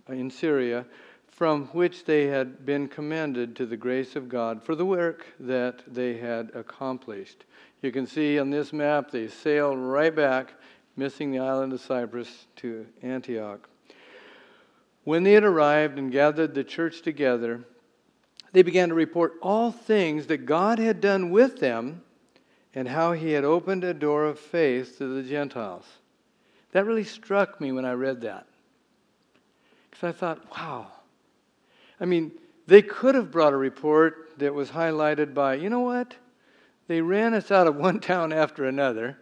in 0.08 0.30
Syria, 0.30 0.86
from 1.28 1.66
which 1.66 2.04
they 2.04 2.26
had 2.26 2.64
been 2.64 2.88
commended 2.88 3.54
to 3.56 3.66
the 3.66 3.76
grace 3.76 4.16
of 4.16 4.28
God 4.28 4.62
for 4.62 4.74
the 4.74 4.86
work 4.86 5.26
that 5.38 5.82
they 5.86 6.16
had 6.16 6.50
accomplished. 6.54 7.44
You 7.82 7.92
can 7.92 8.06
see 8.06 8.38
on 8.38 8.48
this 8.48 8.72
map, 8.72 9.10
they 9.10 9.28
sailed 9.28 9.78
right 9.78 10.14
back, 10.14 10.54
missing 10.96 11.30
the 11.30 11.40
island 11.40 11.74
of 11.74 11.80
Cyprus, 11.80 12.46
to 12.56 12.86
Antioch. 13.02 13.68
When 15.04 15.22
they 15.22 15.34
had 15.34 15.44
arrived 15.44 15.98
and 15.98 16.10
gathered 16.10 16.54
the 16.54 16.64
church 16.64 17.02
together, 17.02 17.64
they 18.52 18.62
began 18.62 18.88
to 18.88 18.94
report 18.94 19.34
all 19.42 19.70
things 19.70 20.26
that 20.28 20.46
God 20.46 20.78
had 20.78 21.02
done 21.02 21.30
with 21.30 21.60
them 21.60 22.02
and 22.74 22.88
how 22.88 23.12
he 23.12 23.32
had 23.32 23.44
opened 23.44 23.84
a 23.84 23.92
door 23.92 24.24
of 24.24 24.38
faith 24.38 24.96
to 24.98 25.06
the 25.06 25.22
Gentiles. 25.22 25.84
That 26.76 26.84
really 26.84 27.04
struck 27.04 27.58
me 27.58 27.72
when 27.72 27.86
I 27.86 27.92
read 27.92 28.20
that. 28.20 28.46
Because 29.90 30.04
I 30.04 30.12
thought, 30.12 30.42
wow. 30.58 30.88
I 31.98 32.04
mean, 32.04 32.32
they 32.66 32.82
could 32.82 33.14
have 33.14 33.30
brought 33.30 33.54
a 33.54 33.56
report 33.56 34.32
that 34.36 34.52
was 34.52 34.68
highlighted 34.68 35.32
by, 35.32 35.54
you 35.54 35.70
know 35.70 35.80
what? 35.80 36.14
They 36.86 37.00
ran 37.00 37.32
us 37.32 37.50
out 37.50 37.66
of 37.66 37.76
one 37.78 37.98
town 37.98 38.30
after 38.30 38.66
another. 38.66 39.16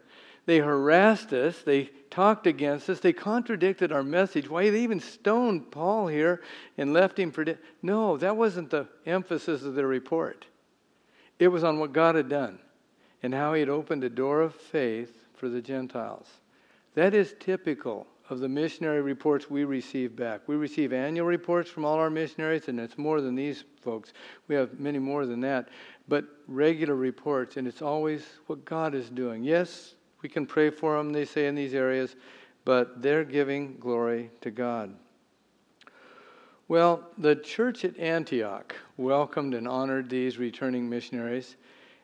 They 0.46 0.58
harassed 0.58 1.32
us. 1.32 1.62
They 1.62 1.90
talked 2.11 2.49
against 2.49 2.90
us. 2.90 2.99
They 2.99 3.12
contradicted 3.12 3.92
our 3.92 4.02
message. 4.02 4.50
Why 4.50 4.70
they 4.70 4.80
even 4.80 4.99
stoned 4.99 5.70
Paul 5.70 6.08
here 6.08 6.42
and 6.76 6.92
left 6.92 7.16
him 7.16 7.30
for 7.30 7.44
dead? 7.44 7.58
No, 7.82 8.16
that 8.16 8.37
wasn't 8.37 8.70
the 8.70 8.88
emphasis 9.06 9.62
of 9.62 9.76
their 9.76 9.87
report. 9.87 10.44
It 11.38 11.46
was 11.46 11.62
on 11.62 11.78
what 11.78 11.92
God 11.92 12.16
had 12.16 12.28
done 12.28 12.58
and 13.23 13.32
how 13.32 13.54
he 13.54 13.61
had 13.61 13.68
opened 13.68 14.02
a 14.02 14.11
door 14.11 14.40
of 14.40 14.56
faith 14.56 15.16
for 15.37 15.49
the 15.49 15.62
Gentiles. 15.62 16.26
That 16.94 17.14
is 17.14 17.34
typical 17.40 18.06
of 18.30 18.40
the 18.40 18.48
missionary 18.48 19.02
reports 19.02 19.50
we 19.50 19.64
receive 19.64 20.16
back. 20.16 20.42
We 20.46 20.56
receive 20.56 20.92
annual 20.92 21.26
reports 21.26 21.70
from 21.70 21.84
all 21.84 21.98
our 21.98 22.10
missionaries, 22.10 22.68
and 22.68 22.80
it's 22.80 22.96
more 22.96 23.20
than 23.20 23.34
these 23.34 23.64
folks. 23.82 24.12
We 24.48 24.54
have 24.54 24.80
many 24.80 24.98
more 24.98 25.26
than 25.26 25.40
that. 25.40 25.68
But 26.08 26.24
regular 26.46 26.94
reports, 26.94 27.56
and 27.56 27.66
it's 27.66 27.82
always 27.82 28.24
what 28.46 28.64
God 28.64 28.94
is 28.94 29.10
doing. 29.10 29.44
Yes, 29.44 29.94
we 30.22 30.28
can 30.28 30.46
pray 30.46 30.70
for 30.70 30.96
them, 30.96 31.12
they 31.12 31.24
say, 31.24 31.46
in 31.46 31.54
these 31.54 31.74
areas, 31.74 32.16
but 32.64 33.02
they're 33.02 33.24
giving 33.24 33.76
glory 33.78 34.30
to 34.40 34.50
God. 34.50 34.94
Well, 36.66 37.06
the 37.18 37.36
church 37.36 37.84
at 37.84 37.98
Antioch 37.98 38.74
welcomed 38.96 39.52
and 39.52 39.68
honored 39.68 40.08
these 40.08 40.38
returning 40.38 40.88
missionaries. 40.88 41.56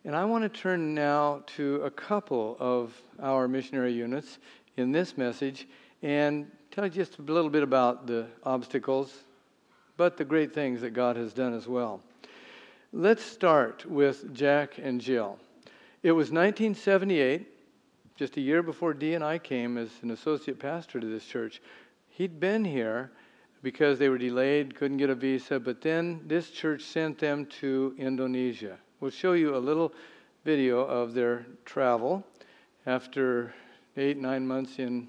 And 0.05 0.15
I 0.15 0.25
want 0.27 0.45
to 0.45 0.49
turn 0.49 0.95
now 0.95 1.43
to 1.57 1.77
a 1.77 1.91
couple 1.91 2.57
of 2.61 3.01
our 3.21 3.49
missionary 3.49 3.93
units 3.93 4.39
in 4.81 4.91
this 4.91 5.17
message 5.17 5.69
and 6.03 6.51
tell 6.71 6.85
you 6.85 6.91
just 6.91 7.19
a 7.19 7.23
little 7.23 7.51
bit 7.51 7.63
about 7.63 8.07
the 8.07 8.27
obstacles, 8.43 9.25
but 9.97 10.17
the 10.17 10.25
great 10.25 10.53
things 10.53 10.81
that 10.81 10.91
God 10.91 11.17
has 11.17 11.33
done 11.33 11.55
as 11.55 11.69
well. 11.69 12.01
Let's 12.93 13.23
start 13.23 13.87
with 13.87 14.35
Jack 14.35 14.79
and 14.83 15.01
Jill. 15.01 15.39
It 16.03 16.13
was 16.13 16.33
1978 16.33 17.47
just 18.21 18.37
a 18.37 18.41
year 18.43 18.63
before 18.63 18.93
Dee 18.93 19.15
and 19.15 19.25
I 19.25 19.39
came 19.39 19.79
as 19.79 19.89
an 20.03 20.11
associate 20.11 20.59
pastor 20.59 21.01
to 21.01 21.07
this 21.07 21.25
church, 21.25 21.63
he'd 22.11 22.39
been 22.39 22.67
here 22.67 23.11
because 23.63 23.99
they 23.99 24.11
were 24.11 24.19
delayed, 24.19 24.75
couldn't 24.75 24.99
get 24.99 25.09
a 25.09 25.15
visa, 25.15 25.59
but 25.59 25.81
then 25.81 26.21
this 26.27 26.51
church 26.51 26.83
sent 26.83 27.19
them 27.19 27.47
to 27.47 27.95
Indonesia. 27.97 28.77
We'll 29.01 29.11
show 29.11 29.33
you 29.33 29.57
a 29.57 29.59
little 29.59 29.95
video 30.45 30.81
of 30.81 31.15
their 31.15 31.47
travel 31.65 32.23
after 32.85 33.55
eight, 33.97 34.17
nine 34.17 34.47
months 34.47 34.79
in 34.79 35.09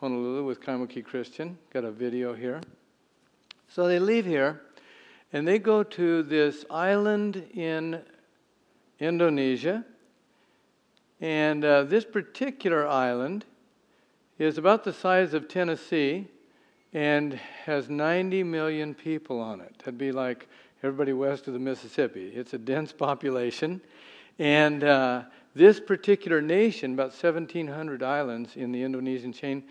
Honolulu 0.00 0.44
with 0.44 0.60
Kaimuki 0.60 1.04
Christian. 1.04 1.56
Got 1.72 1.84
a 1.84 1.90
video 1.90 2.34
here. 2.34 2.60
So 3.68 3.86
they 3.86 3.98
leave 3.98 4.26
here 4.26 4.60
and 5.32 5.46
they 5.46 5.58
go 5.58 5.82
to 5.82 6.22
this 6.22 6.64
island 6.70 7.36
in 7.54 8.00
Indonesia 8.98 9.84
and 11.20 11.64
uh, 11.64 11.84
this 11.84 12.04
particular 12.04 12.86
island 12.88 13.44
is 14.38 14.58
about 14.58 14.84
the 14.84 14.92
size 14.92 15.34
of 15.34 15.48
Tennessee 15.48 16.26
and 16.92 17.34
has 17.64 17.88
90 17.88 18.42
million 18.42 18.94
people 18.94 19.38
on 19.38 19.60
it. 19.60 19.74
That'd 19.78 19.98
be 19.98 20.12
like 20.12 20.48
everybody 20.82 21.12
west 21.12 21.46
of 21.46 21.52
the 21.52 21.58
Mississippi. 21.60 22.32
It's 22.34 22.54
a 22.54 22.58
dense 22.58 22.92
population. 22.92 23.80
And 24.38 24.82
uh, 24.82 25.24
this 25.54 25.80
particular 25.80 26.40
nation, 26.40 26.94
about 26.94 27.10
1,700 27.10 28.02
islands 28.02 28.56
in 28.56 28.72
the 28.72 28.82
Indonesian 28.82 29.32
chain, 29.32 29.64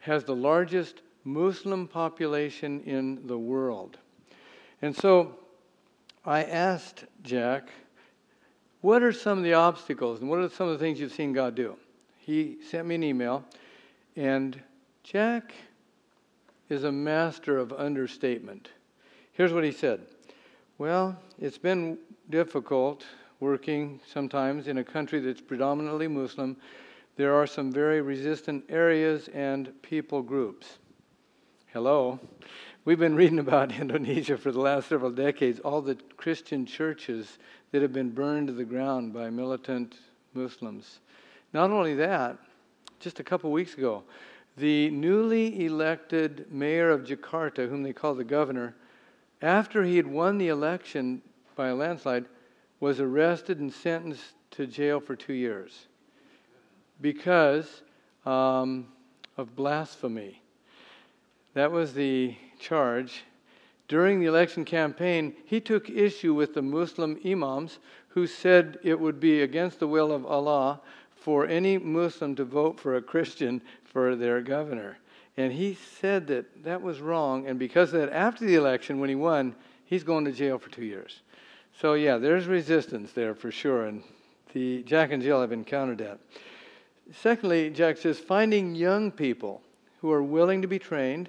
has 0.00 0.24
the 0.24 0.36
largest 0.36 1.02
Muslim 1.24 1.88
population 1.88 2.80
in 2.82 3.26
the 3.26 3.38
world. 3.38 3.98
And 4.80 4.94
so 4.94 5.36
I 6.24 6.44
asked 6.44 7.04
Jack 7.22 7.68
what 8.86 9.02
are 9.02 9.12
some 9.12 9.38
of 9.38 9.44
the 9.44 9.54
obstacles 9.54 10.20
and 10.20 10.30
what 10.30 10.38
are 10.38 10.48
some 10.48 10.68
of 10.68 10.78
the 10.78 10.84
things 10.84 11.00
you've 11.00 11.12
seen 11.12 11.32
God 11.32 11.54
do? 11.54 11.76
He 12.18 12.58
sent 12.70 12.86
me 12.86 12.94
an 12.94 13.02
email, 13.02 13.44
and 14.14 14.62
Jack 15.02 15.54
is 16.68 16.84
a 16.84 16.92
master 16.92 17.58
of 17.58 17.72
understatement. 17.72 18.68
Here's 19.32 19.52
what 19.52 19.64
he 19.64 19.72
said 19.72 20.02
Well, 20.78 21.18
it's 21.40 21.58
been 21.58 21.98
difficult 22.30 23.04
working 23.40 24.00
sometimes 24.06 24.68
in 24.68 24.78
a 24.78 24.84
country 24.84 25.20
that's 25.20 25.40
predominantly 25.40 26.08
Muslim. 26.08 26.56
There 27.16 27.34
are 27.34 27.46
some 27.46 27.72
very 27.72 28.00
resistant 28.00 28.64
areas 28.68 29.28
and 29.28 29.70
people 29.82 30.22
groups. 30.22 30.78
Hello. 31.72 32.18
We've 32.84 32.98
been 32.98 33.16
reading 33.16 33.38
about 33.38 33.72
Indonesia 33.80 34.36
for 34.36 34.52
the 34.52 34.60
last 34.60 34.88
several 34.88 35.10
decades, 35.10 35.60
all 35.60 35.82
the 35.82 35.96
Christian 36.16 36.64
churches 36.64 37.38
that 37.72 37.82
have 37.82 37.92
been 37.92 38.10
burned 38.10 38.48
to 38.48 38.54
the 38.54 38.64
ground 38.64 39.12
by 39.12 39.28
militant 39.28 39.96
Muslims. 40.32 41.00
Not 41.52 41.70
only 41.70 41.94
that, 41.94 42.38
just 43.00 43.20
a 43.20 43.24
couple 43.24 43.50
weeks 43.50 43.74
ago, 43.74 44.02
the 44.56 44.88
newly 44.90 45.66
elected 45.66 46.50
mayor 46.50 46.90
of 46.90 47.02
Jakarta, 47.02 47.68
whom 47.68 47.82
they 47.82 47.92
call 47.92 48.14
the 48.14 48.24
governor, 48.24 48.74
after 49.42 49.84
he 49.84 49.96
had 49.96 50.06
won 50.06 50.38
the 50.38 50.48
election 50.48 51.20
by 51.56 51.68
a 51.68 51.74
landslide, 51.74 52.24
was 52.80 53.00
arrested 53.00 53.58
and 53.58 53.72
sentenced 53.72 54.34
to 54.52 54.66
jail 54.66 55.00
for 55.00 55.16
two 55.16 55.32
years 55.32 55.86
because 57.00 57.82
um, 58.24 58.88
of 59.36 59.54
blasphemy. 59.54 60.42
That 61.54 61.72
was 61.72 61.94
the 61.94 62.36
charge 62.58 63.24
during 63.88 64.18
the 64.18 64.26
election 64.26 64.64
campaign, 64.64 65.34
he 65.44 65.60
took 65.60 65.88
issue 65.88 66.34
with 66.34 66.54
the 66.54 66.62
Muslim 66.62 67.20
imams 67.24 67.78
who 68.08 68.26
said 68.26 68.78
it 68.82 68.98
would 68.98 69.20
be 69.20 69.42
against 69.42 69.78
the 69.78 69.86
will 69.86 70.10
of 70.10 70.26
Allah 70.26 70.80
for 71.14 71.46
any 71.46 71.78
Muslim 71.78 72.34
to 72.36 72.44
vote 72.44 72.80
for 72.80 72.96
a 72.96 73.02
Christian 73.02 73.62
for 73.84 74.16
their 74.16 74.40
governor. 74.40 74.98
And 75.36 75.52
he 75.52 75.74
said 75.74 76.26
that 76.28 76.64
that 76.64 76.82
was 76.82 77.00
wrong. 77.00 77.46
And 77.46 77.58
because 77.58 77.92
of 77.92 78.00
that, 78.00 78.12
after 78.12 78.44
the 78.44 78.54
election, 78.54 78.98
when 78.98 79.08
he 79.08 79.14
won, 79.14 79.54
he's 79.84 80.02
going 80.02 80.24
to 80.24 80.32
jail 80.32 80.58
for 80.58 80.70
two 80.70 80.84
years. 80.84 81.20
So, 81.78 81.92
yeah, 81.92 82.16
there's 82.16 82.46
resistance 82.46 83.12
there 83.12 83.34
for 83.34 83.50
sure. 83.50 83.86
And 83.86 84.02
the 84.54 84.82
Jack 84.84 85.12
and 85.12 85.22
Jill 85.22 85.42
have 85.42 85.52
encountered 85.52 85.98
that. 85.98 86.18
Secondly, 87.12 87.68
Jack 87.68 87.98
says 87.98 88.18
finding 88.18 88.74
young 88.74 89.10
people 89.10 89.60
who 90.00 90.10
are 90.10 90.22
willing 90.22 90.62
to 90.62 90.68
be 90.68 90.78
trained 90.78 91.28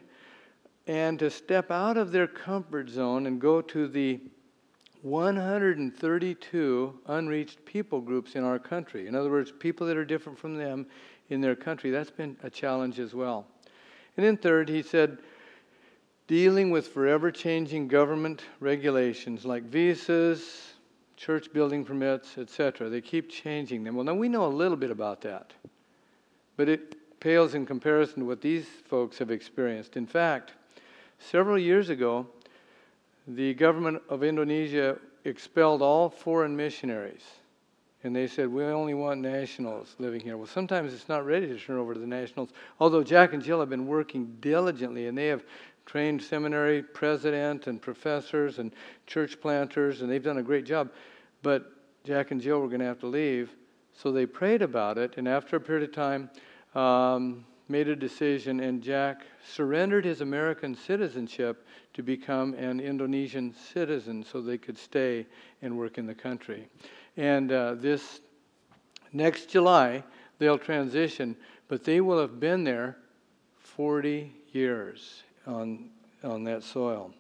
and 0.88 1.20
to 1.20 1.30
step 1.30 1.70
out 1.70 1.98
of 1.98 2.14
their 2.14 2.28
comfort 2.28 2.90
zone 2.90 3.28
and 3.28 3.42
go 3.42 3.62
to 3.62 3.88
the 3.90 4.22
132 5.02 7.00
unreached 7.08 7.66
people 7.66 8.00
groups 8.00 8.36
in 8.36 8.44
our 8.46 8.58
country. 8.58 9.08
In 9.08 9.16
other 9.16 9.30
words, 9.30 9.52
people 9.52 9.86
that 9.88 9.98
are 9.98 10.06
different 10.06 10.40
from 10.40 10.56
them 10.56 10.88
in 11.30 11.42
their 11.42 11.56
country. 11.56 11.92
That's 11.92 12.10
been 12.10 12.38
a 12.42 12.50
challenge 12.50 13.00
as 13.00 13.14
well. 13.14 13.46
And 14.16 14.26
then, 14.26 14.38
third, 14.38 14.70
he 14.70 14.82
said, 14.82 15.18
dealing 16.28 16.72
with 16.72 16.88
forever 16.88 17.32
changing 17.32 17.88
government 17.88 18.44
regulations 18.60 19.46
like 19.46 19.64
visas, 19.64 20.74
church 21.16 21.52
building 21.54 21.84
permits, 21.84 22.38
etc. 22.38 22.90
They 22.90 23.02
keep 23.02 23.30
changing 23.30 23.84
them. 23.84 23.96
Well, 23.96 24.06
now 24.06 24.14
we 24.14 24.30
know 24.30 24.46
a 24.46 24.48
little 24.48 24.78
bit 24.78 24.92
about 24.92 25.22
that, 25.22 25.54
but 26.58 26.70
it 26.70 27.20
pales 27.20 27.56
in 27.56 27.66
comparison 27.66 28.20
to 28.20 28.26
what 28.26 28.42
these 28.42 28.68
folks 28.88 29.18
have 29.18 29.32
experienced. 29.32 29.98
In 29.98 30.06
fact, 30.06 30.54
several 31.18 31.58
years 31.58 31.90
ago, 31.90 32.28
the 33.28 33.54
government 33.56 34.02
of 34.10 34.24
Indonesia 34.24 34.98
expelled 35.26 35.82
all 35.82 36.10
foreign 36.10 36.56
missionaries. 36.56 37.24
And 38.04 38.16
they 38.16 38.28
said, 38.28 38.48
We 38.48 38.64
only 38.64 38.94
want 38.94 39.22
nationals 39.22 39.96
living 39.98 40.22
here. 40.22 40.38
Well, 40.38 40.46
sometimes 40.46 40.94
it's 40.94 41.10
not 41.10 41.26
ready 41.26 41.48
to 41.48 41.58
turn 41.58 41.78
over 41.78 41.94
to 41.94 42.00
the 42.00 42.08
nationals. 42.08 42.50
Although 42.80 43.04
Jack 43.04 43.34
and 43.34 43.44
Jill 43.44 43.60
have 43.60 43.70
been 43.70 43.88
working 43.88 44.38
diligently, 44.40 45.08
and 45.08 45.18
they 45.18 45.28
have 45.28 45.44
trained 45.88 46.22
seminary 46.22 46.84
president 46.84 47.66
and 47.66 47.82
professors 47.82 48.60
and 48.60 48.74
church 49.08 49.40
planters, 49.40 50.02
and 50.02 50.12
they've 50.12 50.22
done 50.22 50.38
a 50.38 50.44
great 50.44 50.66
job. 50.66 50.92
But 51.42 51.72
Jack 52.04 52.32
and 52.32 52.42
Jill 52.42 52.60
were 52.60 52.68
going 52.68 52.82
to 52.82 52.86
have 52.86 53.00
to 53.00 53.08
leave. 53.08 53.56
So 53.94 54.12
they 54.12 54.26
prayed 54.26 54.62
about 54.62 54.98
it, 54.98 55.14
and 55.18 55.28
after 55.28 55.56
a 55.56 55.62
period 55.62 55.90
of 55.90 55.96
time, 55.96 56.30
um, 56.76 57.46
made 57.70 57.88
a 57.88 57.96
decision, 57.96 58.60
and 58.60 58.84
Jack 58.84 59.22
surrendered 59.46 60.04
his 60.04 60.20
American 60.20 60.76
citizenship 60.76 61.66
to 61.94 62.04
become 62.04 62.54
an 62.56 62.80
Indonesian 62.82 63.56
citizen 63.56 64.24
so 64.24 64.42
they 64.42 64.58
could 64.58 64.78
stay 64.78 65.26
and 65.62 65.78
work 65.78 65.98
in 65.98 66.06
the 66.06 66.14
country. 66.14 66.68
And 67.16 67.52
uh, 67.52 67.76
this 67.76 68.20
next 69.14 69.48
July, 69.48 70.04
they'll 70.38 70.60
transition, 70.60 71.36
but 71.70 71.86
they 71.86 72.02
will 72.02 72.20
have 72.20 72.42
been 72.42 72.66
there 72.66 72.98
40 73.58 74.34
years 74.52 75.24
on, 75.48 75.90
on 76.24 76.44
that 76.44 76.62
soil. 76.62 77.14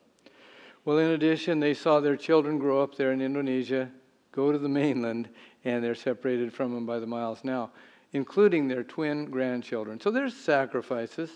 Well, 0.85 0.99
in 0.99 1.11
addition, 1.11 1.59
they 1.59 1.73
saw 1.73 1.99
their 1.99 2.15
children 2.15 2.59
grow 2.59 2.81
up 2.81 2.95
there 2.95 3.11
in 3.11 3.21
Indonesia, 3.21 3.89
go 4.31 4.51
to 4.51 4.57
the 4.57 4.69
mainland, 4.69 5.29
and 5.65 5.83
they're 5.83 5.95
separated 5.95 6.53
from 6.53 6.73
them 6.73 6.85
by 6.85 6.99
the 6.99 7.07
miles 7.07 7.43
now 7.43 7.71
including 8.13 8.67
their 8.67 8.83
twin 8.83 9.25
grandchildren. 9.25 9.99
So 9.99 10.11
there's 10.11 10.35
sacrifices. 10.35 11.29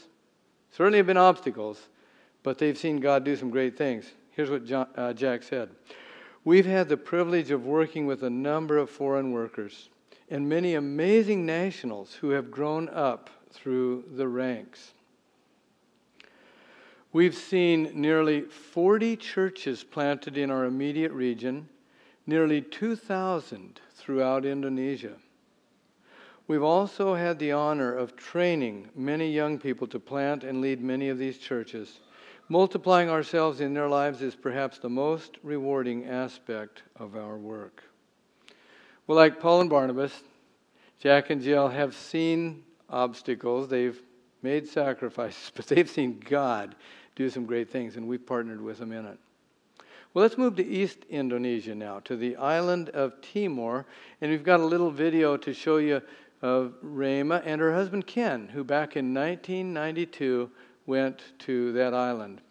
Certainly 0.71 0.97
have 0.99 1.07
been 1.07 1.17
obstacles, 1.17 1.89
but 2.43 2.57
they've 2.57 2.77
seen 2.77 2.99
God 2.99 3.23
do 3.23 3.35
some 3.35 3.49
great 3.49 3.77
things. 3.77 4.11
Here's 4.31 4.49
what 4.49 4.65
John, 4.65 4.87
uh, 4.95 5.13
Jack 5.13 5.43
said 5.43 5.69
We've 6.43 6.65
had 6.65 6.89
the 6.89 6.97
privilege 6.97 7.51
of 7.51 7.65
working 7.65 8.07
with 8.07 8.23
a 8.23 8.29
number 8.29 8.77
of 8.77 8.89
foreign 8.89 9.31
workers 9.31 9.89
and 10.29 10.47
many 10.47 10.75
amazing 10.75 11.45
nationals 11.45 12.13
who 12.15 12.29
have 12.29 12.49
grown 12.49 12.87
up 12.89 13.29
through 13.51 14.05
the 14.15 14.27
ranks. 14.27 14.93
We've 17.13 17.35
seen 17.35 17.91
nearly 17.93 18.41
40 18.41 19.17
churches 19.17 19.83
planted 19.83 20.37
in 20.37 20.49
our 20.49 20.63
immediate 20.63 21.11
region, 21.11 21.67
nearly 22.25 22.61
2,000 22.61 23.81
throughout 23.95 24.45
Indonesia. 24.45 25.17
We've 26.47 26.63
also 26.63 27.15
had 27.15 27.37
the 27.37 27.51
honor 27.51 27.93
of 27.93 28.15
training 28.15 28.89
many 28.95 29.29
young 29.29 29.59
people 29.59 29.87
to 29.87 29.99
plant 29.99 30.45
and 30.45 30.61
lead 30.61 30.81
many 30.81 31.09
of 31.09 31.17
these 31.17 31.37
churches. 31.37 31.99
Multiplying 32.47 33.09
ourselves 33.09 33.59
in 33.59 33.73
their 33.73 33.89
lives 33.89 34.21
is 34.21 34.35
perhaps 34.35 34.77
the 34.77 34.89
most 34.89 35.37
rewarding 35.43 36.05
aspect 36.05 36.83
of 36.95 37.17
our 37.17 37.37
work. 37.37 37.83
Well, 39.05 39.17
like 39.17 39.39
Paul 39.39 39.61
and 39.61 39.69
Barnabas, 39.69 40.23
Jack 40.99 41.29
and 41.29 41.41
Jill 41.41 41.67
have 41.67 41.93
seen 41.93 42.63
obstacles, 42.89 43.67
they've 43.67 44.01
made 44.41 44.67
sacrifices, 44.67 45.51
but 45.55 45.67
they've 45.67 45.89
seen 45.89 46.19
God 46.19 46.75
do 47.15 47.29
some 47.29 47.45
great 47.45 47.69
things, 47.69 47.97
and 47.97 48.07
we've 48.07 48.25
partnered 48.25 48.61
with 48.61 48.79
them 48.79 48.91
in 48.91 49.05
it. 49.05 49.17
Well, 50.13 50.23
let's 50.23 50.37
move 50.37 50.57
to 50.57 50.65
East 50.65 51.05
Indonesia 51.09 51.73
now, 51.73 51.99
to 52.01 52.17
the 52.17 52.35
island 52.35 52.89
of 52.89 53.21
Timor, 53.21 53.85
and 54.19 54.29
we've 54.31 54.43
got 54.43 54.59
a 54.59 54.65
little 54.65 54.91
video 54.91 55.37
to 55.37 55.53
show 55.53 55.77
you 55.77 56.01
of 56.41 56.73
Rama 56.81 57.41
and 57.45 57.61
her 57.61 57.73
husband 57.73 58.07
Ken, 58.07 58.47
who 58.47 58.63
back 58.63 58.97
in 58.97 59.13
1992 59.13 60.49
went 60.85 61.21
to 61.39 61.71
that 61.73 61.93
island. 61.93 62.41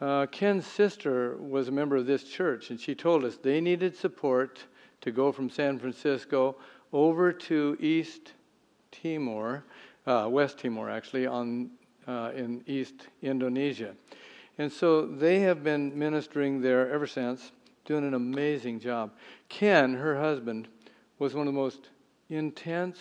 Uh, 0.00 0.26
Ken's 0.26 0.66
sister 0.66 1.36
was 1.36 1.68
a 1.68 1.72
member 1.72 1.96
of 1.96 2.06
this 2.06 2.24
church, 2.24 2.70
and 2.70 2.80
she 2.80 2.94
told 2.94 3.24
us 3.24 3.36
they 3.36 3.60
needed 3.60 3.94
support 3.94 4.64
to 5.02 5.12
go 5.12 5.30
from 5.30 5.48
San 5.48 5.78
Francisco 5.78 6.56
over 6.92 7.32
to 7.32 7.76
East 7.78 8.32
Timor, 8.90 9.64
uh, 10.06 10.26
West 10.28 10.58
Timor 10.58 10.90
actually, 10.90 11.26
on 11.26 11.70
uh, 12.06 12.30
in 12.34 12.62
East 12.66 13.08
Indonesia. 13.22 13.94
And 14.58 14.70
so 14.70 15.06
they 15.06 15.40
have 15.40 15.64
been 15.64 15.98
ministering 15.98 16.60
there 16.60 16.92
ever 16.92 17.06
since, 17.06 17.52
doing 17.84 18.04
an 18.04 18.14
amazing 18.14 18.80
job. 18.80 19.12
Ken, 19.48 19.94
her 19.94 20.18
husband, 20.20 20.68
was 21.18 21.34
one 21.34 21.46
of 21.46 21.54
the 21.54 21.60
most 21.60 21.88
intense, 22.28 22.98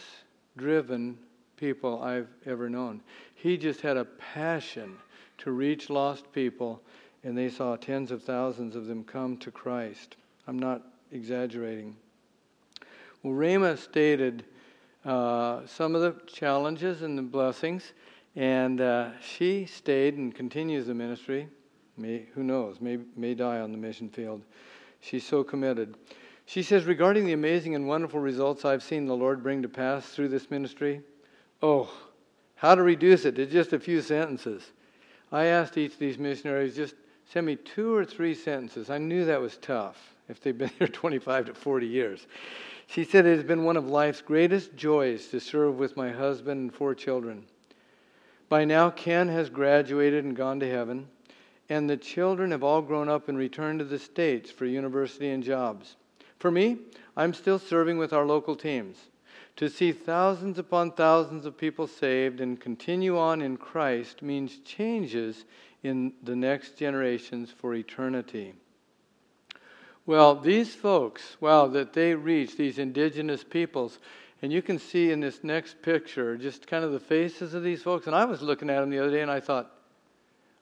driven 0.58 1.18
people 1.58 2.02
I've 2.02 2.30
ever 2.46 2.70
known. 2.70 3.02
He 3.36 3.58
just 3.58 3.82
had 3.82 3.98
a 3.98 4.06
passion 4.06 4.98
to 5.40 5.52
reach 5.52 5.90
lost 5.90 6.32
people, 6.32 6.82
and 7.24 7.38
they 7.38 7.50
saw 7.50 7.76
tens 7.76 8.12
of 8.12 8.24
thousands 8.24 8.76
of 8.76 8.88
them 8.88 9.04
come 9.04 9.38
to 9.38 9.52
Christ. 9.52 10.16
I'm 10.48 10.60
not 10.60 10.82
exaggerating. 11.12 11.96
Well, 13.24 13.34
Rama 13.34 13.78
stated 13.78 14.44
uh, 15.06 15.66
some 15.66 15.96
of 15.96 16.02
the 16.02 16.16
challenges 16.28 17.02
and 17.02 17.18
the 17.18 17.24
blessings, 17.24 17.94
and 18.36 18.80
uh, 18.80 19.10
she 19.22 19.66
stayed 19.66 20.18
and 20.18 20.34
continues 20.34 20.88
the 20.88 20.94
ministry. 20.94 21.48
May, 21.98 22.26
who 22.34 22.44
knows? 22.44 22.80
May, 22.80 23.00
may 23.16 23.34
die 23.34 23.60
on 23.60 23.72
the 23.72 23.78
mission 23.78 24.10
field. 24.10 24.42
She's 25.02 25.26
so 25.26 25.44
committed. 25.44 25.96
She 26.46 26.64
says, 26.64 26.86
regarding 26.86 27.26
the 27.26 27.34
amazing 27.34 27.76
and 27.76 27.88
wonderful 27.88 28.20
results 28.20 28.66
I've 28.66 28.84
seen 28.84 29.06
the 29.06 29.16
Lord 29.16 29.44
bring 29.44 29.62
to 29.62 29.70
pass 29.70 30.08
through 30.08 30.30
this 30.30 30.50
ministry, 30.50 31.02
oh, 31.62 31.92
how 32.56 32.76
to 32.76 32.84
reduce 32.84 33.26
it 33.26 33.36
to 33.36 33.46
just 33.46 33.74
a 33.74 33.80
few 33.80 34.02
sentences. 34.02 34.72
I 35.32 35.46
asked 35.46 35.78
each 35.78 35.94
of 35.94 36.00
these 36.00 36.18
missionaries, 36.18 36.76
just 36.76 36.96
send 37.26 37.46
me 37.46 37.56
two 37.56 37.94
or 37.94 38.06
three 38.06 38.36
sentences. 38.36 38.90
I 38.90 38.98
knew 38.98 39.26
that 39.26 39.42
was 39.42 39.58
tough 39.58 40.16
if 40.30 40.42
they've 40.42 40.58
been 40.58 40.72
here 40.80 40.88
25 40.88 41.46
to 41.46 41.54
40 41.54 41.88
years. 41.88 42.28
She 42.88 43.06
said, 43.06 43.26
It 43.26 43.38
has 43.38 43.46
been 43.46 43.64
one 43.64 43.78
of 43.78 43.88
life's 43.88 44.22
greatest 44.22 44.76
joys 44.76 45.28
to 45.28 45.40
serve 45.40 45.80
with 45.80 45.96
my 45.96 46.12
husband 46.12 46.62
and 46.62 46.74
four 46.74 46.94
children. 46.94 47.46
By 48.52 48.66
now, 48.66 48.90
Ken 48.90 49.30
has 49.30 49.50
graduated 49.50 50.26
and 50.26 50.36
gone 50.36 50.60
to 50.60 50.70
heaven, 50.70 51.08
and 51.70 51.90
the 51.90 51.96
children 51.96 52.52
have 52.52 52.66
all 52.66 52.82
grown 52.82 53.08
up 53.08 53.30
and 53.30 53.38
returned 53.38 53.80
to 53.80 53.86
the 53.86 53.98
States 53.98 54.52
for 54.52 54.66
university 54.66 55.30
and 55.30 55.42
jobs. 55.42 55.96
For 56.38 56.52
me, 56.52 56.80
I'm 57.16 57.34
still 57.34 57.60
serving 57.60 57.98
with 57.98 58.12
our 58.12 58.26
local 58.26 58.58
teams. 58.58 58.98
To 59.56 59.70
see 59.70 59.94
thousands 59.94 60.60
upon 60.60 60.92
thousands 60.92 61.46
of 61.46 61.58
people 61.58 61.88
saved 61.88 62.42
and 62.42 62.60
continue 62.60 63.18
on 63.18 63.42
in 63.42 63.56
Christ 63.56 64.22
means 64.22 64.58
changes 64.66 65.46
in 65.82 66.12
the 66.22 66.36
next 66.36 66.76
generations 66.76 67.52
for 67.58 67.74
eternity. 67.74 68.54
Well, 70.06 70.36
these 70.36 70.76
folks, 70.76 71.38
wow, 71.40 71.68
that 71.68 71.94
they 71.94 72.16
reach 72.16 72.58
these 72.58 72.80
indigenous 72.80 73.46
peoples, 73.46 74.00
and 74.42 74.52
you 74.52 74.62
can 74.62 74.80
see 74.80 75.12
in 75.12 75.20
this 75.20 75.44
next 75.44 75.82
picture 75.82 76.36
just 76.36 76.66
kind 76.68 76.84
of 76.84 76.92
the 76.92 77.00
faces 77.00 77.54
of 77.54 77.64
these 77.64 77.84
folks. 77.84 78.08
And 78.08 78.16
I 78.16 78.26
was 78.26 78.42
looking 78.42 78.70
at 78.70 78.80
them 78.80 78.90
the 78.90 79.00
other 79.00 79.12
day 79.12 79.22
and 79.22 79.30
I 79.30 79.40
thought, 79.40 79.72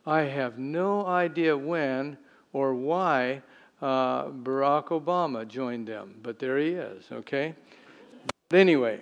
I 0.06 0.22
have 0.22 0.58
no 0.58 1.06
idea 1.06 1.56
when 1.56 2.18
or 2.52 2.74
why 2.74 3.42
uh, 3.82 4.26
Barack 4.26 4.88
Obama 4.88 5.48
joined 5.48 5.88
them, 5.88 6.16
but 6.22 6.40
there 6.40 6.58
he 6.58 6.70
is, 6.70 7.06
okay? 7.12 7.54
But 8.50 8.60
anyway, 8.60 9.00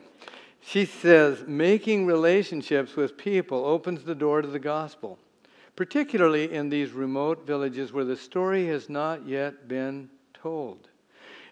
she 0.61 0.85
says 0.85 1.43
making 1.47 2.05
relationships 2.05 2.95
with 2.95 3.17
people 3.17 3.65
opens 3.65 4.03
the 4.03 4.15
door 4.15 4.41
to 4.41 4.47
the 4.47 4.59
gospel, 4.59 5.17
particularly 5.75 6.53
in 6.53 6.69
these 6.69 6.91
remote 6.91 7.47
villages 7.47 7.93
where 7.93 8.05
the 8.05 8.17
story 8.17 8.67
has 8.67 8.89
not 8.89 9.25
yet 9.25 9.67
been 9.67 10.09
told. 10.33 10.89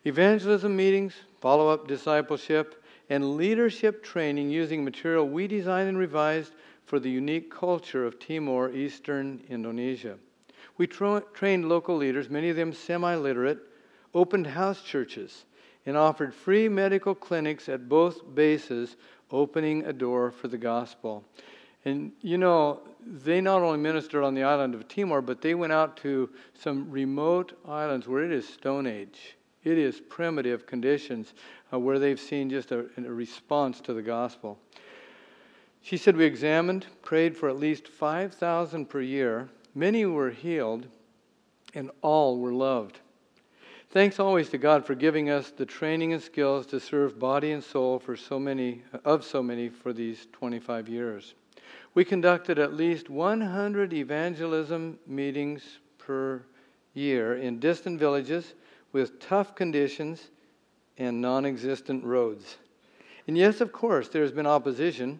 Evangelism 0.04 0.76
meetings, 0.76 1.14
follow 1.40 1.70
up 1.70 1.88
discipleship, 1.88 2.84
and 3.10 3.38
leadership 3.38 4.04
training 4.04 4.50
using 4.50 4.84
material 4.84 5.28
we 5.28 5.48
designed 5.48 5.90
and 5.90 5.98
revised 5.98 6.54
for 6.86 7.00
the 7.00 7.10
unique 7.10 7.52
culture 7.52 8.06
of 8.06 8.20
Timor 8.20 8.72
Eastern 8.72 9.42
Indonesia. 9.50 10.18
We 10.78 10.88
tra- 10.88 11.24
trained 11.34 11.70
local 11.70 11.96
leaders, 11.96 12.30
many 12.30 12.50
of 12.50 12.56
them 12.56 12.74
semi 12.74 13.16
literate, 13.16 13.60
opened 14.14 14.48
house 14.48 14.82
churches, 14.82 15.46
and 15.86 15.96
offered 15.98 16.34
free 16.34 16.68
medical 16.68 17.16
clinics 17.16 17.70
at 17.70 17.88
both 17.88 18.36
bases, 18.36 18.96
opening 19.32 19.86
a 19.86 19.94
door 19.94 20.32
for 20.32 20.48
the 20.48 20.58
gospel. 20.58 21.24
And 21.86 22.12
you 22.22 22.38
know, 22.38 22.82
they 23.06 23.42
not 23.42 23.62
only 23.62 23.78
ministered 23.78 24.24
on 24.24 24.34
the 24.34 24.44
island 24.44 24.74
of 24.74 24.88
Timor, 24.88 25.22
but 25.22 25.42
they 25.42 25.54
went 25.54 25.74
out 25.74 25.98
to 25.98 26.30
some 26.54 26.90
remote 26.90 27.58
islands 27.68 28.08
where 28.08 28.24
it 28.24 28.32
is 28.32 28.48
Stone 28.48 28.88
Age. 28.88 29.38
It 29.66 29.78
is 29.78 30.00
primitive 30.00 30.66
conditions 30.66 31.34
uh, 31.74 31.80
where 31.80 32.00
they've 32.00 32.20
seen 32.20 32.50
just 32.50 32.72
a, 32.72 32.86
a 32.98 33.02
response 33.02 33.82
to 33.82 33.94
the 33.94 34.02
gospel. 34.02 34.58
She 35.82 35.98
said, 35.98 36.16
We 36.16 36.24
examined, 36.24 36.86
prayed 37.02 37.36
for 37.36 37.50
at 37.50 37.58
least 37.58 37.90
5,000 37.90 38.86
per 38.86 39.02
year 39.02 39.50
Many 39.78 40.06
were 40.06 40.32
healed, 40.32 40.88
and 41.74 41.92
all 42.02 42.40
were 42.40 42.54
loved. 42.54 43.02
Thanks 43.90 44.22
always 44.22 44.50
to 44.50 44.58
God 44.58 44.86
for 44.86 44.96
giving 44.96 45.30
us 45.30 45.52
the 45.52 45.66
training 45.66 46.14
and 46.14 46.24
skills 46.24 46.66
to 46.68 46.80
serve 46.80 47.20
body 47.20 47.52
and 47.52 47.62
soul 47.62 48.00
for 48.00 48.16
so 48.16 48.40
many 48.40 48.84
of 49.04 49.26
so 49.26 49.44
many 49.44 49.68
for 49.68 49.92
these 49.92 50.28
25 50.32 50.88
years. 50.88 51.34
We 51.94 52.06
conducted 52.06 52.58
at 52.58 52.74
least 52.74 53.10
100 53.10 53.94
evangelism 53.94 54.98
meetings 55.06 55.80
per 55.98 56.42
year 56.94 57.36
in 57.36 57.60
distant 57.60 58.00
villages 58.00 58.54
with 58.96 59.20
tough 59.20 59.56
conditions 59.56 60.30
and 60.98 61.20
non 61.20 61.46
existent 61.46 62.02
roads. 62.06 62.56
And 63.28 63.38
yes, 63.38 63.60
of 63.60 63.74
course, 63.74 64.08
there 64.08 64.22
has 64.22 64.32
been 64.32 64.48
opposition. 64.48 65.20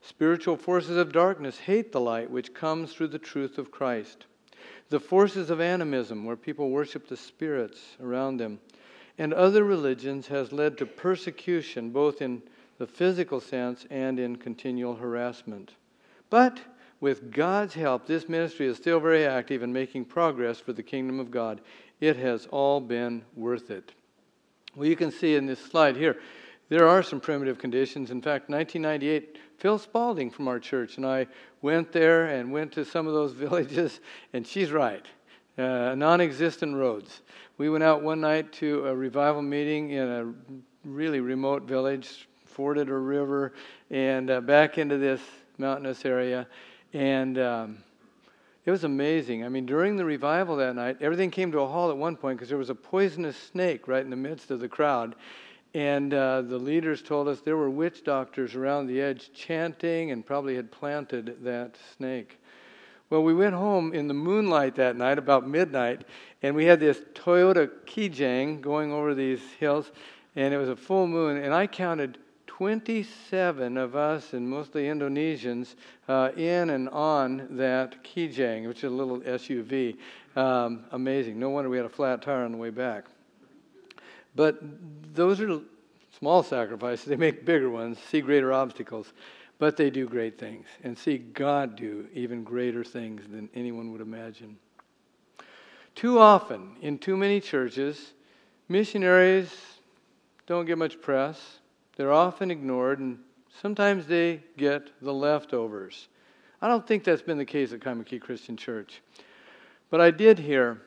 Spiritual 0.00 0.56
forces 0.56 0.96
of 0.96 1.12
darkness 1.12 1.58
hate 1.58 1.92
the 1.92 2.00
light 2.00 2.30
which 2.30 2.54
comes 2.54 2.94
through 2.94 3.08
the 3.08 3.18
truth 3.18 3.58
of 3.58 3.70
Christ. 3.70 4.24
The 4.88 4.98
forces 4.98 5.50
of 5.50 5.60
animism, 5.60 6.24
where 6.24 6.34
people 6.34 6.70
worship 6.70 7.08
the 7.08 7.16
spirits 7.18 7.78
around 8.02 8.38
them, 8.38 8.58
and 9.18 9.34
other 9.34 9.64
religions 9.64 10.26
has 10.28 10.50
led 10.50 10.78
to 10.78 10.86
persecution, 10.86 11.90
both 11.90 12.22
in 12.22 12.40
the 12.78 12.86
physical 12.86 13.38
sense 13.38 13.84
and 13.90 14.18
in 14.18 14.36
continual 14.36 14.96
harassment. 14.96 15.74
But 16.30 16.58
with 17.00 17.30
God's 17.30 17.74
help, 17.74 18.06
this 18.06 18.30
ministry 18.30 18.66
is 18.66 18.78
still 18.78 18.98
very 18.98 19.26
active 19.26 19.62
and 19.62 19.74
making 19.74 20.06
progress 20.06 20.58
for 20.58 20.72
the 20.72 20.82
kingdom 20.82 21.20
of 21.20 21.30
God. 21.30 21.60
It 22.00 22.16
has 22.16 22.46
all 22.50 22.80
been 22.80 23.22
worth 23.36 23.70
it. 23.70 23.92
Well, 24.74 24.88
you 24.88 24.96
can 24.96 25.10
see 25.10 25.34
in 25.34 25.46
this 25.46 25.58
slide 25.58 25.96
here, 25.96 26.16
there 26.68 26.88
are 26.88 27.02
some 27.02 27.20
primitive 27.20 27.58
conditions. 27.58 28.10
In 28.10 28.22
fact, 28.22 28.48
1998, 28.48 29.38
Phil 29.58 29.78
Spalding 29.78 30.30
from 30.30 30.48
our 30.48 30.58
church 30.58 30.96
and 30.96 31.04
I 31.04 31.26
went 31.60 31.92
there 31.92 32.26
and 32.26 32.52
went 32.52 32.72
to 32.72 32.84
some 32.84 33.06
of 33.06 33.12
those 33.12 33.32
villages, 33.34 34.00
and 34.32 34.46
she's 34.46 34.72
right. 34.72 35.04
Uh, 35.58 35.94
non 35.94 36.20
existent 36.20 36.74
roads. 36.76 37.20
We 37.58 37.68
went 37.68 37.84
out 37.84 38.02
one 38.02 38.20
night 38.20 38.52
to 38.54 38.86
a 38.86 38.94
revival 38.94 39.42
meeting 39.42 39.90
in 39.90 40.08
a 40.08 40.32
really 40.84 41.20
remote 41.20 41.64
village, 41.64 42.28
forded 42.46 42.88
a 42.88 42.94
river, 42.94 43.52
and 43.90 44.30
uh, 44.30 44.40
back 44.40 44.78
into 44.78 44.96
this 44.96 45.20
mountainous 45.58 46.04
area. 46.06 46.46
And 46.94 47.38
um, 47.38 47.78
it 48.64 48.70
was 48.70 48.84
amazing. 48.84 49.44
I 49.44 49.48
mean, 49.48 49.66
during 49.66 49.96
the 49.96 50.04
revival 50.04 50.56
that 50.56 50.76
night, 50.76 50.98
everything 51.00 51.30
came 51.30 51.50
to 51.52 51.60
a 51.60 51.66
halt 51.66 51.90
at 51.90 51.96
one 51.96 52.16
point 52.16 52.38
because 52.38 52.48
there 52.48 52.58
was 52.58 52.70
a 52.70 52.74
poisonous 52.74 53.36
snake 53.36 53.88
right 53.88 54.04
in 54.04 54.10
the 54.10 54.16
midst 54.16 54.50
of 54.50 54.60
the 54.60 54.68
crowd. 54.68 55.14
And 55.72 56.12
uh, 56.12 56.42
the 56.42 56.58
leaders 56.58 57.00
told 57.00 57.28
us 57.28 57.40
there 57.40 57.56
were 57.56 57.70
witch 57.70 58.04
doctors 58.04 58.54
around 58.54 58.86
the 58.86 59.00
edge 59.00 59.30
chanting 59.32 60.10
and 60.10 60.26
probably 60.26 60.56
had 60.56 60.70
planted 60.70 61.44
that 61.44 61.76
snake. 61.96 62.38
Well, 63.08 63.22
we 63.22 63.34
went 63.34 63.54
home 63.54 63.92
in 63.92 64.08
the 64.08 64.14
moonlight 64.14 64.76
that 64.76 64.96
night, 64.96 65.18
about 65.18 65.48
midnight, 65.48 66.02
and 66.42 66.54
we 66.54 66.64
had 66.64 66.78
this 66.78 67.00
Toyota 67.14 67.68
Kijang 67.84 68.60
going 68.60 68.92
over 68.92 69.14
these 69.14 69.40
hills, 69.58 69.90
and 70.36 70.54
it 70.54 70.58
was 70.58 70.68
a 70.68 70.76
full 70.76 71.08
moon, 71.08 71.36
and 71.36 71.52
I 71.52 71.66
counted 71.66 72.18
27 72.60 73.78
of 73.78 73.96
us, 73.96 74.34
and 74.34 74.46
mostly 74.46 74.82
Indonesians, 74.82 75.76
uh, 76.08 76.28
in 76.36 76.68
and 76.68 76.90
on 76.90 77.46
that 77.56 78.04
Kijang, 78.04 78.68
which 78.68 78.84
is 78.84 78.92
a 78.92 78.94
little 78.94 79.18
SUV. 79.20 79.96
Um, 80.36 80.84
amazing. 80.90 81.38
No 81.38 81.48
wonder 81.48 81.70
we 81.70 81.78
had 81.78 81.86
a 81.86 81.88
flat 81.88 82.20
tire 82.20 82.44
on 82.44 82.52
the 82.52 82.58
way 82.58 82.68
back. 82.68 83.06
But 84.36 84.58
those 85.14 85.40
are 85.40 85.58
small 86.18 86.42
sacrifices. 86.42 87.06
They 87.06 87.16
make 87.16 87.46
bigger 87.46 87.70
ones, 87.70 87.98
see 87.98 88.20
greater 88.20 88.52
obstacles, 88.52 89.14
but 89.58 89.78
they 89.78 89.88
do 89.88 90.06
great 90.06 90.38
things 90.38 90.66
and 90.84 90.98
see 90.98 91.16
God 91.16 91.76
do 91.76 92.08
even 92.12 92.44
greater 92.44 92.84
things 92.84 93.22
than 93.26 93.48
anyone 93.54 93.90
would 93.90 94.02
imagine. 94.02 94.58
Too 95.94 96.18
often, 96.18 96.76
in 96.82 96.98
too 96.98 97.16
many 97.16 97.40
churches, 97.40 98.12
missionaries 98.68 99.50
don't 100.46 100.66
get 100.66 100.76
much 100.76 101.00
press. 101.00 101.59
They're 101.96 102.12
often 102.12 102.50
ignored, 102.50 102.98
and 102.98 103.18
sometimes 103.60 104.06
they 104.06 104.42
get 104.56 104.90
the 105.02 105.12
leftovers. 105.12 106.08
I 106.62 106.68
don't 106.68 106.86
think 106.86 107.04
that's 107.04 107.22
been 107.22 107.38
the 107.38 107.44
case 107.44 107.72
at 107.72 107.80
Kaimuki 107.80 108.20
Christian 108.20 108.56
Church. 108.56 109.02
But 109.90 110.00
I 110.00 110.10
did 110.10 110.38
hear, 110.38 110.82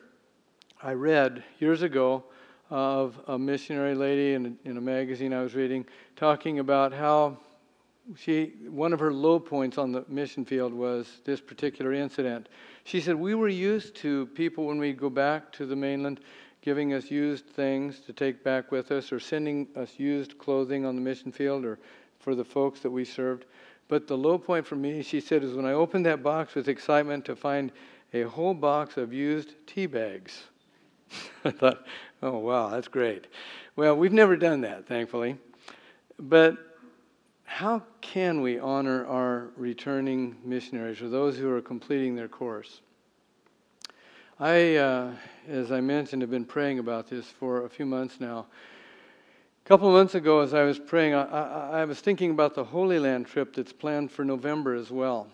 I 0.82 0.92
read 0.92 1.44
years 1.58 1.82
ago 1.82 2.24
of 2.70 3.20
a 3.26 3.38
missionary 3.38 3.94
lady 3.94 4.34
in 4.34 4.58
a, 4.64 4.68
in 4.68 4.76
a 4.76 4.80
magazine 4.80 5.32
I 5.32 5.42
was 5.42 5.54
reading 5.54 5.84
talking 6.16 6.58
about 6.58 6.92
how 6.92 7.38
she 8.16 8.52
one 8.68 8.92
of 8.92 9.00
her 9.00 9.12
low 9.12 9.38
points 9.38 9.78
on 9.78 9.92
the 9.92 10.04
mission 10.08 10.44
field 10.44 10.74
was 10.74 11.20
this 11.24 11.40
particular 11.40 11.92
incident. 11.92 12.48
She 12.84 13.00
said 13.00 13.16
we 13.16 13.34
were 13.34 13.48
used 13.48 13.94
to 13.96 14.26
people 14.28 14.66
when 14.66 14.78
we 14.78 14.92
go 14.92 15.08
back 15.08 15.52
to 15.52 15.66
the 15.66 15.76
mainland 15.76 16.20
giving 16.64 16.94
us 16.94 17.10
used 17.10 17.44
things 17.44 18.00
to 18.00 18.10
take 18.14 18.42
back 18.42 18.72
with 18.72 18.90
us 18.90 19.12
or 19.12 19.20
sending 19.20 19.68
us 19.76 19.98
used 19.98 20.38
clothing 20.38 20.86
on 20.86 20.94
the 20.96 21.02
mission 21.02 21.30
field 21.30 21.62
or 21.62 21.78
for 22.18 22.34
the 22.34 22.44
folks 22.44 22.80
that 22.80 22.90
we 22.90 23.04
served. 23.04 23.44
But 23.86 24.06
the 24.06 24.16
low 24.16 24.38
point 24.38 24.66
for 24.66 24.74
me, 24.74 25.02
she 25.02 25.20
said, 25.20 25.44
is 25.44 25.52
when 25.52 25.66
I 25.66 25.72
opened 25.72 26.06
that 26.06 26.22
box 26.22 26.54
with 26.54 26.68
excitement 26.68 27.26
to 27.26 27.36
find 27.36 27.70
a 28.14 28.22
whole 28.22 28.54
box 28.54 28.96
of 28.96 29.12
used 29.12 29.52
tea 29.66 29.84
bags. 29.84 30.44
I 31.44 31.50
thought, 31.50 31.84
oh, 32.22 32.38
wow, 32.38 32.70
that's 32.70 32.88
great. 32.88 33.26
Well, 33.76 33.94
we've 33.94 34.10
never 34.10 34.34
done 34.34 34.62
that, 34.62 34.86
thankfully. 34.86 35.36
But 36.18 36.56
how 37.44 37.82
can 38.00 38.40
we 38.40 38.58
honor 38.58 39.04
our 39.04 39.50
returning 39.58 40.36
missionaries 40.42 41.02
or 41.02 41.10
those 41.10 41.36
who 41.36 41.50
are 41.50 41.60
completing 41.60 42.16
their 42.16 42.28
course? 42.28 42.80
I, 44.40 44.76
uh, 44.76 45.12
as 45.48 45.70
I 45.70 45.80
mentioned, 45.80 46.22
have 46.22 46.30
been 46.30 46.44
praying 46.44 46.78
about 46.78 47.08
this 47.08 47.26
for 47.26 47.64
a 47.64 47.68
few 47.68 47.86
months 47.86 48.20
now. 48.20 48.46
A 49.64 49.68
couple 49.68 49.90
months 49.90 50.14
ago, 50.14 50.40
as 50.40 50.54
I 50.54 50.62
was 50.62 50.78
praying, 50.78 51.14
I, 51.14 51.24
I, 51.24 51.80
I 51.80 51.84
was 51.84 52.00
thinking 52.00 52.30
about 52.30 52.54
the 52.54 52.64
Holy 52.64 52.98
Land 52.98 53.26
trip 53.26 53.54
that's 53.54 53.72
planned 53.72 54.10
for 54.10 54.24
November 54.24 54.74
as 54.74 54.90
well. 54.90 55.26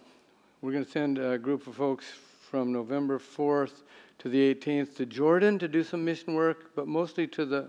We're 0.62 0.72
going 0.72 0.84
to 0.84 0.90
send 0.90 1.18
a 1.18 1.38
group 1.38 1.66
of 1.66 1.76
folks 1.76 2.06
from 2.50 2.72
November 2.72 3.18
4th 3.18 3.82
to 4.18 4.28
the 4.28 4.54
18th 4.54 4.96
to 4.96 5.06
Jordan 5.06 5.58
to 5.58 5.68
do 5.68 5.82
some 5.82 6.04
mission 6.04 6.34
work, 6.34 6.72
but 6.74 6.86
mostly 6.86 7.26
to 7.28 7.44
the 7.44 7.68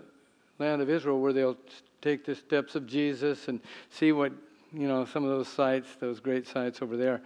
land 0.59 0.81
of 0.81 0.89
Israel 0.89 1.19
where 1.19 1.33
they'll 1.33 1.57
take 2.01 2.25
the 2.25 2.35
steps 2.35 2.75
of 2.75 2.87
Jesus 2.87 3.47
and 3.47 3.59
see 3.89 4.11
what, 4.11 4.33
you 4.73 4.87
know, 4.87 5.05
some 5.05 5.23
of 5.23 5.29
those 5.29 5.47
sites, 5.47 5.95
those 5.99 6.19
great 6.19 6.47
sites 6.47 6.81
over 6.81 6.97
there. 6.97 7.21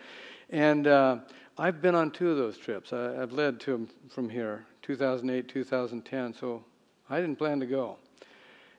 And 0.50 0.88
uh, 0.88 1.18
I've 1.58 1.82
been 1.82 1.96
on 1.96 2.12
two 2.12 2.30
of 2.30 2.38
those 2.38 2.58
trips. 2.58 2.94
I, 2.94 3.14
have 3.14 3.32
led 3.32 3.60
to 3.62 3.72
them 3.72 3.90
from 4.10 4.30
here, 4.30 4.66
2008, 4.86 5.48
2010. 5.48 6.34
So 6.34 6.64
I 7.10 7.20
didn't 7.20 7.38
plan 7.38 7.60
to 7.60 7.66
go. 7.66 7.98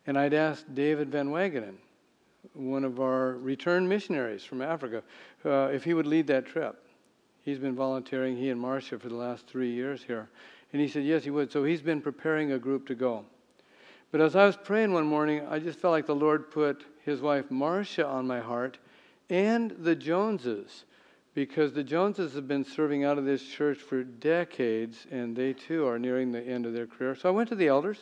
And 0.07 0.16
I'd 0.16 0.35
asked 0.35 0.73
David 0.75 1.11
Van 1.11 1.31
Wagenen, 1.31 1.75
one 2.55 2.85
of 2.85 3.01
our 3.01 3.33
return 3.33 3.88
missionaries 3.88 4.45
from 4.45 4.62
Africa, 4.62 5.03
uh, 5.45 5.71
if 5.73 5.83
he 5.83 5.95
would 5.95 6.07
lead 6.07 6.29
that 6.29 6.47
trip. 6.47 6.81
He's 7.42 7.59
been 7.59 7.75
volunteering, 7.75 8.37
he 8.37 8.51
and 8.51 8.61
Marcia, 8.61 8.99
for 8.99 9.09
the 9.09 9.16
last 9.16 9.49
three 9.49 9.73
years 9.73 10.03
here. 10.03 10.29
And 10.73 10.81
he 10.81 10.88
said, 10.88 11.05
yes, 11.05 11.25
he 11.25 11.31
would. 11.31 11.51
So 11.51 11.64
he's 11.64 11.83
been 11.83 12.01
preparing 12.01 12.53
a 12.53 12.59
group 12.59 12.87
to 12.87 12.95
go. 12.95 13.25
But 14.12 14.21
as 14.21 14.37
I 14.37 14.47
was 14.47 14.57
praying 14.57 14.92
one 14.92 15.07
morning, 15.07 15.45
I 15.49 15.59
just 15.59 15.81
felt 15.81 15.92
like 15.92 16.07
the 16.07 16.14
Lord 16.14 16.51
put 16.51 16.85
his 17.05 17.21
wife 17.21 17.51
Marcia 17.51 18.07
on 18.07 18.27
my 18.27 18.40
heart 18.40 18.79
and 19.29 19.73
the 19.73 19.97
Joneses 19.97 20.85
because 21.37 21.75
the 21.75 21.85
Joneses 21.85 22.33
have 22.33 22.49
been 22.49 22.64
serving 22.64 23.05
out 23.05 23.18
of 23.18 23.27
this 23.27 23.42
church 23.42 23.77
for 23.77 24.03
decades, 24.03 25.07
and 25.11 25.37
they 25.37 25.53
too 25.53 25.87
are 25.87 25.99
nearing 25.99 26.33
the 26.33 26.40
end 26.40 26.64
of 26.64 26.72
their 26.72 26.87
career. 26.87 27.14
So 27.14 27.29
I 27.29 27.33
went 27.33 27.51
to 27.51 27.55
the 27.55 27.68
elders, 27.68 27.99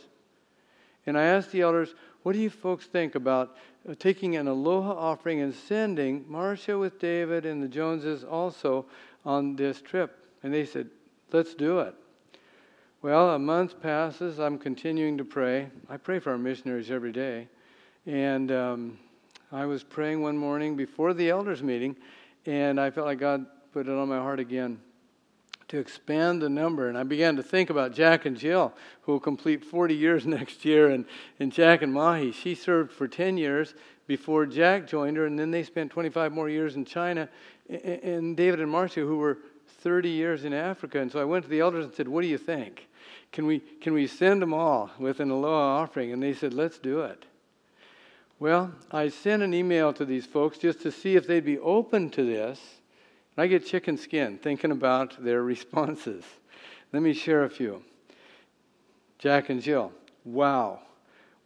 and 1.04 1.18
I 1.18 1.24
asked 1.24 1.50
the 1.50 1.62
elders, 1.62 1.96
What 2.22 2.34
do 2.34 2.38
you 2.38 2.48
folks 2.48 2.86
think 2.86 3.16
about 3.16 3.56
uh, 3.90 3.96
taking 3.98 4.36
an 4.36 4.46
aloha 4.46 4.92
offering 4.92 5.40
and 5.40 5.52
sending 5.52 6.24
Marcia 6.28 6.78
with 6.78 7.00
David 7.00 7.44
and 7.44 7.60
the 7.60 7.66
Joneses 7.66 8.22
also 8.22 8.86
on 9.24 9.56
this 9.56 9.82
trip? 9.82 10.28
And 10.44 10.54
they 10.54 10.64
said, 10.64 10.88
Let's 11.32 11.54
do 11.54 11.80
it. 11.80 11.96
Well, 13.02 13.30
a 13.30 13.38
month 13.40 13.82
passes. 13.82 14.38
I'm 14.38 14.58
continuing 14.58 15.18
to 15.18 15.24
pray. 15.24 15.70
I 15.90 15.96
pray 15.96 16.20
for 16.20 16.30
our 16.30 16.38
missionaries 16.38 16.88
every 16.88 17.10
day. 17.10 17.48
And 18.06 18.52
um, 18.52 18.98
I 19.50 19.66
was 19.66 19.82
praying 19.82 20.22
one 20.22 20.38
morning 20.38 20.76
before 20.76 21.14
the 21.14 21.30
elders' 21.30 21.64
meeting 21.64 21.96
and 22.46 22.80
I 22.80 22.90
felt 22.90 23.06
like 23.06 23.18
God 23.18 23.46
put 23.72 23.88
it 23.88 23.92
on 23.92 24.08
my 24.08 24.18
heart 24.18 24.40
again 24.40 24.80
to 25.68 25.78
expand 25.78 26.42
the 26.42 26.48
number. 26.48 26.88
And 26.88 26.96
I 26.96 27.02
began 27.02 27.36
to 27.36 27.42
think 27.42 27.70
about 27.70 27.92
Jack 27.92 28.26
and 28.26 28.36
Jill, 28.36 28.72
who 29.02 29.12
will 29.12 29.20
complete 29.20 29.64
40 29.64 29.94
years 29.94 30.26
next 30.26 30.64
year. 30.64 30.90
And, 30.90 31.04
and 31.40 31.52
Jack 31.52 31.82
and 31.82 31.92
Mahi, 31.92 32.32
she 32.32 32.54
served 32.54 32.92
for 32.92 33.08
10 33.08 33.36
years 33.36 33.74
before 34.06 34.44
Jack 34.44 34.86
joined 34.86 35.16
her, 35.16 35.24
and 35.24 35.38
then 35.38 35.50
they 35.50 35.62
spent 35.62 35.90
25 35.90 36.32
more 36.32 36.48
years 36.48 36.76
in 36.76 36.84
China. 36.84 37.28
And 37.68 38.36
David 38.36 38.60
and 38.60 38.70
Marcia, 38.70 39.00
who 39.00 39.16
were 39.16 39.38
30 39.80 40.10
years 40.10 40.44
in 40.44 40.52
Africa. 40.52 41.00
And 41.00 41.10
so 41.10 41.20
I 41.20 41.24
went 41.24 41.44
to 41.44 41.50
the 41.50 41.60
elders 41.60 41.84
and 41.84 41.94
said, 41.94 42.08
What 42.08 42.22
do 42.22 42.28
you 42.28 42.38
think? 42.38 42.88
Can 43.32 43.46
we, 43.46 43.60
can 43.80 43.94
we 43.94 44.06
send 44.06 44.42
them 44.42 44.54
all 44.54 44.90
with 44.98 45.20
an 45.20 45.30
aloha 45.30 45.82
offering? 45.82 46.12
And 46.12 46.22
they 46.22 46.34
said, 46.34 46.52
Let's 46.52 46.78
do 46.78 47.00
it. 47.00 47.24
Well, 48.38 48.72
I 48.90 49.08
sent 49.08 49.42
an 49.42 49.54
email 49.54 49.92
to 49.92 50.04
these 50.04 50.26
folks 50.26 50.58
just 50.58 50.82
to 50.82 50.90
see 50.90 51.16
if 51.16 51.26
they'd 51.26 51.44
be 51.44 51.58
open 51.58 52.10
to 52.10 52.24
this. 52.24 52.60
And 53.36 53.42
I 53.42 53.46
get 53.46 53.66
chicken 53.66 53.96
skin 53.96 54.38
thinking 54.38 54.70
about 54.70 55.22
their 55.22 55.42
responses. 55.44 56.24
Let 56.92 57.02
me 57.02 57.12
share 57.12 57.44
a 57.44 57.50
few. 57.50 57.82
Jack 59.18 59.48
and 59.48 59.62
Jill, 59.62 59.92
wow, 60.24 60.80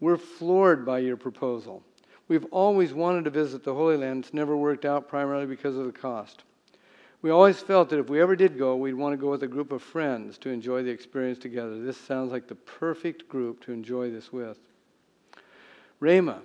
we're 0.00 0.16
floored 0.16 0.84
by 0.84 0.98
your 0.98 1.16
proposal. 1.16 1.82
We've 2.26 2.46
always 2.46 2.92
wanted 2.92 3.24
to 3.24 3.30
visit 3.30 3.64
the 3.64 3.74
Holy 3.74 3.96
Land. 3.96 4.24
It's 4.24 4.34
never 4.34 4.56
worked 4.56 4.84
out 4.84 5.08
primarily 5.08 5.46
because 5.46 5.76
of 5.76 5.86
the 5.86 5.92
cost. 5.92 6.42
We 7.22 7.30
always 7.30 7.60
felt 7.60 7.88
that 7.90 7.98
if 7.98 8.08
we 8.08 8.20
ever 8.20 8.36
did 8.36 8.58
go, 8.58 8.76
we'd 8.76 8.94
want 8.94 9.12
to 9.12 9.16
go 9.16 9.30
with 9.30 9.42
a 9.42 9.48
group 9.48 9.72
of 9.72 9.82
friends 9.82 10.38
to 10.38 10.50
enjoy 10.50 10.82
the 10.82 10.90
experience 10.90 11.38
together. 11.38 11.80
This 11.80 11.96
sounds 11.96 12.30
like 12.30 12.46
the 12.46 12.54
perfect 12.54 13.28
group 13.28 13.60
to 13.64 13.72
enjoy 13.72 14.10
this 14.10 14.32
with. 14.32 14.58
Rama, 16.00 16.42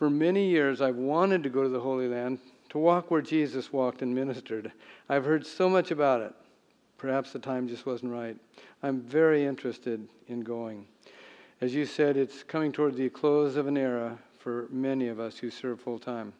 for 0.00 0.08
many 0.08 0.48
years 0.48 0.80
I've 0.80 0.96
wanted 0.96 1.42
to 1.42 1.50
go 1.50 1.62
to 1.62 1.68
the 1.68 1.78
Holy 1.78 2.08
Land, 2.08 2.38
to 2.70 2.78
walk 2.78 3.10
where 3.10 3.20
Jesus 3.20 3.70
walked 3.70 4.00
and 4.00 4.14
ministered. 4.14 4.72
I've 5.10 5.26
heard 5.26 5.46
so 5.46 5.68
much 5.68 5.90
about 5.90 6.22
it. 6.22 6.32
Perhaps 6.96 7.34
the 7.34 7.38
time 7.38 7.68
just 7.68 7.84
wasn't 7.84 8.10
right. 8.10 8.34
I'm 8.82 9.02
very 9.02 9.44
interested 9.44 10.08
in 10.26 10.40
going. 10.40 10.86
As 11.60 11.74
you 11.74 11.84
said, 11.84 12.16
it's 12.16 12.42
coming 12.42 12.72
toward 12.72 12.96
the 12.96 13.10
close 13.10 13.56
of 13.56 13.66
an 13.66 13.76
era 13.76 14.18
for 14.38 14.68
many 14.70 15.08
of 15.08 15.20
us 15.20 15.36
who 15.36 15.50
serve 15.50 15.82
full 15.82 15.98
time. 15.98 16.32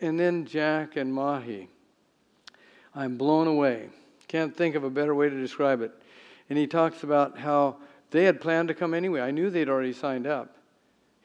And 0.00 0.18
then 0.18 0.46
Jack 0.46 0.96
and 0.96 1.12
Mahi. 1.12 1.68
I'm 2.94 3.18
blown 3.18 3.48
away. 3.48 3.90
Can't 4.28 4.56
think 4.56 4.76
of 4.76 4.82
a 4.82 4.88
better 4.88 5.14
way 5.14 5.28
to 5.28 5.38
describe 5.38 5.82
it. 5.82 5.92
And 6.48 6.58
he 6.58 6.66
talks 6.66 7.02
about 7.02 7.36
how 7.36 7.76
they 8.12 8.24
had 8.24 8.40
planned 8.40 8.68
to 8.68 8.74
come 8.74 8.94
anyway. 8.94 9.20
I 9.20 9.30
knew 9.30 9.50
they'd 9.50 9.68
already 9.68 9.92
signed 9.92 10.26
up. 10.26 10.55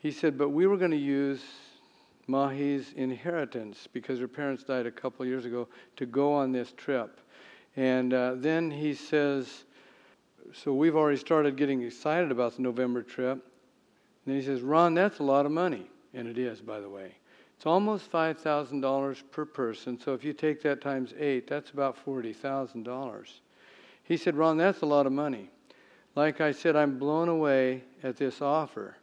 He 0.01 0.09
said, 0.09 0.35
but 0.35 0.49
we 0.49 0.65
were 0.65 0.77
going 0.77 0.91
to 0.91 0.97
use 0.97 1.43
Mahi's 2.25 2.91
inheritance 2.95 3.87
because 3.93 4.19
her 4.19 4.27
parents 4.27 4.63
died 4.63 4.87
a 4.87 4.91
couple 4.91 5.23
years 5.27 5.45
ago 5.45 5.67
to 5.97 6.07
go 6.07 6.33
on 6.33 6.51
this 6.51 6.73
trip. 6.75 7.21
And 7.75 8.11
uh, 8.11 8.33
then 8.35 8.71
he 8.71 8.95
says, 8.95 9.65
so 10.53 10.73
we've 10.73 10.95
already 10.95 11.19
started 11.19 11.55
getting 11.55 11.83
excited 11.83 12.31
about 12.31 12.55
the 12.55 12.63
November 12.63 13.03
trip. 13.03 13.33
And 14.25 14.33
then 14.33 14.35
he 14.37 14.41
says, 14.41 14.63
Ron, 14.63 14.95
that's 14.95 15.19
a 15.19 15.23
lot 15.23 15.45
of 15.45 15.51
money. 15.51 15.85
And 16.15 16.27
it 16.27 16.39
is, 16.39 16.61
by 16.61 16.79
the 16.79 16.89
way. 16.89 17.13
It's 17.55 17.67
almost 17.67 18.11
$5,000 18.11 19.23
per 19.29 19.45
person. 19.45 19.99
So 19.99 20.15
if 20.15 20.23
you 20.23 20.33
take 20.33 20.63
that 20.63 20.81
times 20.81 21.13
eight, 21.19 21.47
that's 21.47 21.69
about 21.69 22.03
$40,000. 22.03 23.27
He 24.03 24.17
said, 24.17 24.35
Ron, 24.35 24.57
that's 24.57 24.81
a 24.81 24.87
lot 24.87 25.05
of 25.05 25.11
money. 25.11 25.51
Like 26.15 26.41
I 26.41 26.53
said, 26.53 26.75
I'm 26.75 26.97
blown 26.97 27.29
away 27.29 27.83
at 28.01 28.17
this 28.17 28.41
offer. 28.41 28.97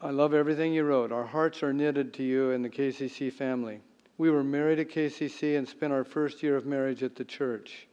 I 0.00 0.10
love 0.10 0.32
everything 0.32 0.72
you 0.72 0.84
wrote. 0.84 1.10
Our 1.10 1.26
hearts 1.26 1.60
are 1.64 1.72
knitted 1.72 2.14
to 2.14 2.22
you 2.22 2.52
and 2.52 2.64
the 2.64 2.70
KCC 2.70 3.32
family. 3.32 3.80
We 4.16 4.30
were 4.30 4.44
married 4.44 4.78
at 4.78 4.90
KCC 4.90 5.58
and 5.58 5.66
spent 5.66 5.92
our 5.92 6.04
first 6.04 6.40
year 6.40 6.56
of 6.56 6.66
marriage 6.66 7.02
at 7.02 7.16
the 7.16 7.24
church. 7.24 7.88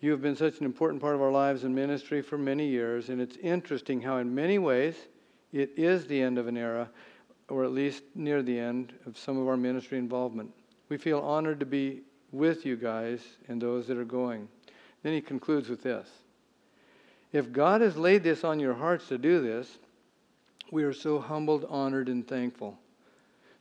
You 0.00 0.10
have 0.10 0.22
been 0.22 0.34
such 0.34 0.58
an 0.58 0.64
important 0.64 1.00
part 1.00 1.14
of 1.14 1.22
our 1.22 1.30
lives 1.30 1.62
and 1.62 1.72
ministry 1.72 2.20
for 2.20 2.36
many 2.36 2.66
years, 2.66 3.10
and 3.10 3.20
it's 3.20 3.36
interesting 3.36 4.00
how, 4.00 4.16
in 4.16 4.34
many 4.34 4.58
ways, 4.58 4.96
it 5.52 5.70
is 5.76 6.04
the 6.06 6.20
end 6.20 6.36
of 6.36 6.48
an 6.48 6.56
era, 6.56 6.90
or 7.48 7.64
at 7.64 7.70
least 7.70 8.02
near 8.16 8.42
the 8.42 8.58
end 8.58 8.92
of 9.06 9.16
some 9.16 9.38
of 9.38 9.46
our 9.46 9.56
ministry 9.56 9.98
involvement. 9.98 10.50
We 10.88 10.96
feel 10.96 11.20
honored 11.20 11.60
to 11.60 11.66
be 11.66 12.00
with 12.32 12.66
you 12.66 12.74
guys 12.74 13.20
and 13.46 13.62
those 13.62 13.86
that 13.86 13.98
are 13.98 14.04
going. 14.04 14.48
Then 15.04 15.12
he 15.12 15.20
concludes 15.20 15.68
with 15.68 15.84
this 15.84 16.08
If 17.32 17.52
God 17.52 17.82
has 17.82 17.96
laid 17.96 18.24
this 18.24 18.42
on 18.42 18.58
your 18.58 18.74
hearts 18.74 19.06
to 19.08 19.18
do 19.18 19.40
this, 19.40 19.78
we 20.70 20.84
are 20.84 20.92
so 20.92 21.18
humbled, 21.18 21.66
honored, 21.68 22.08
and 22.08 22.26
thankful. 22.26 22.78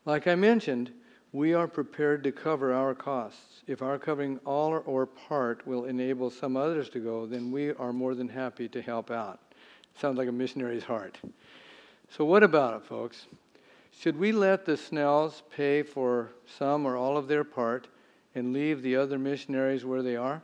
Like 0.05 0.27
I 0.27 0.35
mentioned, 0.35 0.91
we 1.31 1.53
are 1.53 1.67
prepared 1.67 2.23
to 2.23 2.31
cover 2.31 2.73
our 2.73 2.95
costs. 2.95 3.61
If 3.67 3.81
our 3.81 3.99
covering 3.99 4.39
all 4.45 4.81
or 4.85 5.05
part 5.05 5.65
will 5.67 5.85
enable 5.85 6.29
some 6.29 6.57
others 6.57 6.89
to 6.89 6.99
go, 6.99 7.25
then 7.25 7.51
we 7.51 7.71
are 7.73 7.93
more 7.93 8.15
than 8.15 8.29
happy 8.29 8.67
to 8.69 8.81
help 8.81 9.11
out. 9.11 9.39
Sounds 9.95 10.17
like 10.17 10.27
a 10.27 10.31
missionary's 10.31 10.83
heart. 10.83 11.19
So, 12.09 12.25
what 12.25 12.41
about 12.41 12.77
it, 12.77 12.85
folks? 12.85 13.27
Should 13.91 14.17
we 14.17 14.31
let 14.31 14.65
the 14.65 14.77
Snells 14.77 15.43
pay 15.55 15.83
for 15.83 16.31
some 16.57 16.85
or 16.85 16.95
all 16.95 17.17
of 17.17 17.27
their 17.27 17.43
part 17.43 17.87
and 18.33 18.53
leave 18.53 18.81
the 18.81 18.95
other 18.95 19.19
missionaries 19.19 19.85
where 19.85 20.01
they 20.01 20.15
are? 20.15 20.41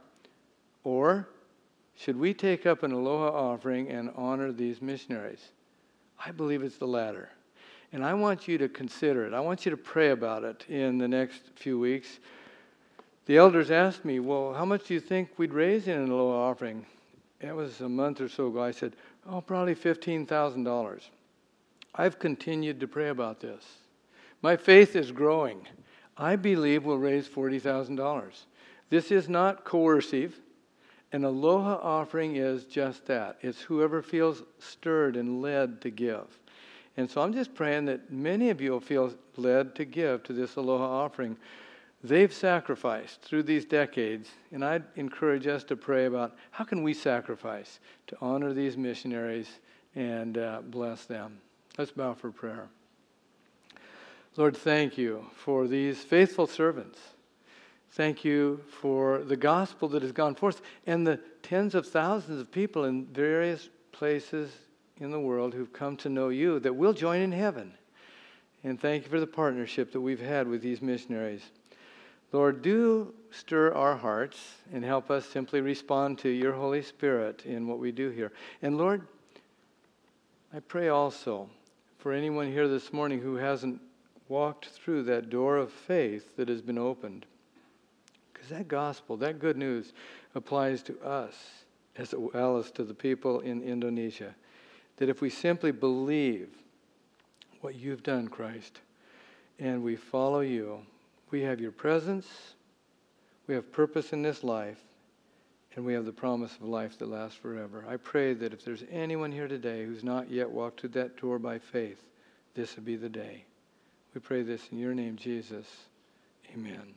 Or 0.84 1.30
should 1.95 2.17
we 2.17 2.34
take 2.34 2.65
up 2.65 2.84
an 2.84 2.91
aloha 2.91 3.32
offering 3.32 3.89
and 3.89 4.12
honor 4.15 4.51
these 4.51 4.82
missionaries? 4.82 5.51
I 6.26 6.32
believe 6.32 6.64
it's 6.64 6.78
the 6.78 6.88
latter. 6.88 7.30
And 7.94 8.04
I 8.04 8.14
want 8.14 8.48
you 8.48 8.58
to 8.58 8.68
consider 8.68 9.26
it. 9.26 9.34
I 9.34 9.40
want 9.40 9.66
you 9.66 9.72
to 9.72 9.78
pray 9.78 10.10
about 10.10 10.44
it 10.44 10.66
in 10.68 10.98
the 10.98 11.08
next 11.08 11.44
few 11.56 11.80
weeks. 11.80 12.20
The 13.26 13.38
elders 13.38 13.72
asked 13.72 14.04
me, 14.04 14.20
Well, 14.20 14.54
how 14.54 14.66
much 14.66 14.88
do 14.88 14.94
you 14.94 15.00
think 15.00 15.30
we'd 15.38 15.54
raise 15.54 15.88
in 15.88 16.00
a 16.00 16.14
aloha 16.14 16.50
offering? 16.50 16.86
It 17.42 17.56
was 17.56 17.82
a 17.82 17.90
month 17.90 18.22
or 18.22 18.30
so 18.30 18.48
ago. 18.48 18.62
I 18.62 18.72
said, 18.72 18.96
Oh, 19.28 19.42
probably 19.42 19.76
$15,000. 19.76 21.02
I've 21.94 22.20
continued 22.20 22.80
to 22.80 22.88
pray 22.88 23.10
about 23.10 23.40
this. 23.40 23.64
My 24.42 24.58
faith 24.58 24.96
is 24.96 25.12
growing. 25.12 25.68
I 26.18 26.36
believe 26.36 26.86
we'll 26.86 26.98
raise 26.98 27.28
$40,000. 27.28 28.32
This 28.90 29.12
is 29.12 29.30
not 29.30 29.64
coercive. 29.64 30.40
An 31.12 31.24
aloha 31.24 31.80
offering 31.82 32.36
is 32.36 32.65
just 32.65 33.06
that 33.06 33.38
it's 33.41 33.62
whoever 33.62 34.02
feels 34.02 34.44
stirred 34.60 35.15
and 35.15 35.41
led 35.41 35.82
to 35.82 35.89
give. 35.89 36.26
And 36.98 37.10
so 37.10 37.22
I'm 37.22 37.34
just 37.34 37.54
praying 37.54 37.86
that 37.86 38.12
many 38.12 38.50
of 38.50 38.62
you 38.62 38.72
will 38.72 38.80
feel 38.80 39.13
led 39.38 39.76
to 39.76 39.86
give 39.86 40.24
to 40.24 40.34
this 40.34 40.56
aloha 40.56 40.86
offering. 40.86 41.38
They've 42.04 42.34
sacrificed 42.34 43.22
through 43.22 43.44
these 43.44 43.65
decades, 43.65 44.30
and 44.52 44.63
I'd 44.63 44.84
encourage 44.96 45.48
us 45.48 45.63
to 45.65 45.76
pray 45.76 46.06
about 46.06 46.36
how 46.52 46.63
can 46.63 46.84
we 46.84 46.94
sacrifice 46.94 47.80
to 48.08 48.18
honor 48.22 48.54
these 48.54 48.78
missionaries 48.78 49.48
and 49.96 50.38
uh, 50.38 50.62
bless 50.63 51.06
them. 51.06 51.39
Let's 51.78 51.91
bow 51.91 52.13
for 52.13 52.32
prayer. 52.32 52.68
Lord, 54.38 54.56
thank 54.56 54.98
you 54.98 55.26
for 55.36 55.68
these 55.68 56.00
faithful 56.00 56.48
servants. 56.48 57.00
Thank 57.96 58.26
you 58.26 58.60
for 58.82 59.20
the 59.20 59.38
gospel 59.38 59.88
that 59.88 60.02
has 60.02 60.12
gone 60.12 60.36
forth 60.36 60.62
and 60.86 61.08
the 61.08 61.18
tens 61.42 61.76
of 61.76 61.88
thousands 61.88 62.42
of 62.42 62.52
people 62.52 62.84
in 62.84 63.06
various 63.06 63.70
places 63.94 64.52
in 64.98 65.12
the 65.12 65.20
world 65.20 65.54
who've 65.54 65.72
come 65.72 65.96
to 65.98 66.10
know 66.10 66.28
you 66.28 66.60
that 66.60 66.76
will 66.76 66.92
join 66.92 67.22
in 67.22 67.32
heaven. 67.32 67.74
And 68.66 68.78
thank 68.78 69.06
you 69.06 69.10
for 69.10 69.22
the 69.22 69.26
partnership 69.26 69.94
that 69.94 70.02
we've 70.02 70.20
had 70.20 70.46
with 70.46 70.62
these 70.62 70.82
missionaries. 70.82 71.44
Lord, 72.34 72.62
do 72.62 73.14
stir 73.32 73.72
our 73.72 73.96
hearts 73.96 74.56
and 74.74 74.84
help 74.84 75.10
us 75.10 75.26
simply 75.26 75.62
respond 75.62 76.20
to 76.20 76.30
your 76.30 76.52
Holy 76.52 76.82
Spirit 76.82 77.46
in 77.46 77.66
what 77.66 77.80
we 77.80 77.94
do 77.94 78.10
here. 78.10 78.34
And 78.62 78.78
Lord, 78.78 79.08
I 80.54 80.60
pray 80.60 80.90
also 80.90 81.50
for 81.98 82.12
anyone 82.12 82.52
here 82.52 82.68
this 82.68 82.92
morning 82.92 83.22
who 83.22 83.36
hasn't 83.36 83.80
walked 84.28 84.66
through 84.66 85.04
that 85.04 85.30
door 85.30 85.56
of 85.56 85.72
faith 85.72 86.36
that 86.36 86.50
has 86.50 86.62
been 86.62 86.78
opened. 86.78 87.26
Because 88.46 88.60
that 88.60 88.68
gospel, 88.68 89.18
that 89.18 89.40
good 89.40 89.58
news, 89.58 89.94
applies 90.36 90.84
to 90.84 91.00
us 91.02 91.36
as 91.98 92.14
well 92.16 92.58
as 92.58 92.70
to 92.72 92.84
the 92.84 92.94
people 92.94 93.40
in 93.40 93.64
Indonesia 93.64 94.36
that 94.98 95.10
if 95.10 95.20
we 95.20 95.32
simply 95.32 95.72
believe 95.72 96.50
what 97.62 97.74
you've 97.74 98.04
done, 98.04 98.28
Christ, 98.28 98.82
and 99.58 99.82
we 99.82 99.96
follow 99.96 100.42
you, 100.42 100.80
we 101.32 101.42
have 101.42 101.60
your 101.60 101.72
presence, 101.72 102.28
we 103.48 103.56
have 103.56 103.72
purpose 103.72 104.14
in 104.14 104.22
this 104.22 104.44
life, 104.44 104.80
and 105.76 105.84
we 105.84 105.94
have 105.94 106.06
the 106.06 106.12
promise 106.12 106.56
of 106.56 106.64
life 106.64 107.00
that 107.00 107.10
lasts 107.10 107.38
forever. 107.38 107.84
I 107.90 107.98
pray 107.98 108.34
that 108.36 108.54
if 108.54 108.64
there's 108.64 108.84
anyone 108.92 109.32
here 109.32 109.48
today 109.48 109.86
who's 109.86 110.04
not 110.04 110.30
yet 110.30 110.50
walked 110.50 110.82
through 110.82 110.90
that 110.90 111.20
door 111.20 111.40
by 111.40 111.58
faith, 111.58 112.02
this 112.54 112.76
would 112.76 112.86
be 112.86 112.96
the 112.96 113.10
day. 113.10 113.44
We 114.14 114.22
pray 114.22 114.44
this 114.44 114.70
in 114.72 114.78
your 114.78 114.94
name, 114.94 115.16
Jesus. 115.16 115.66
Amen. 116.54 116.94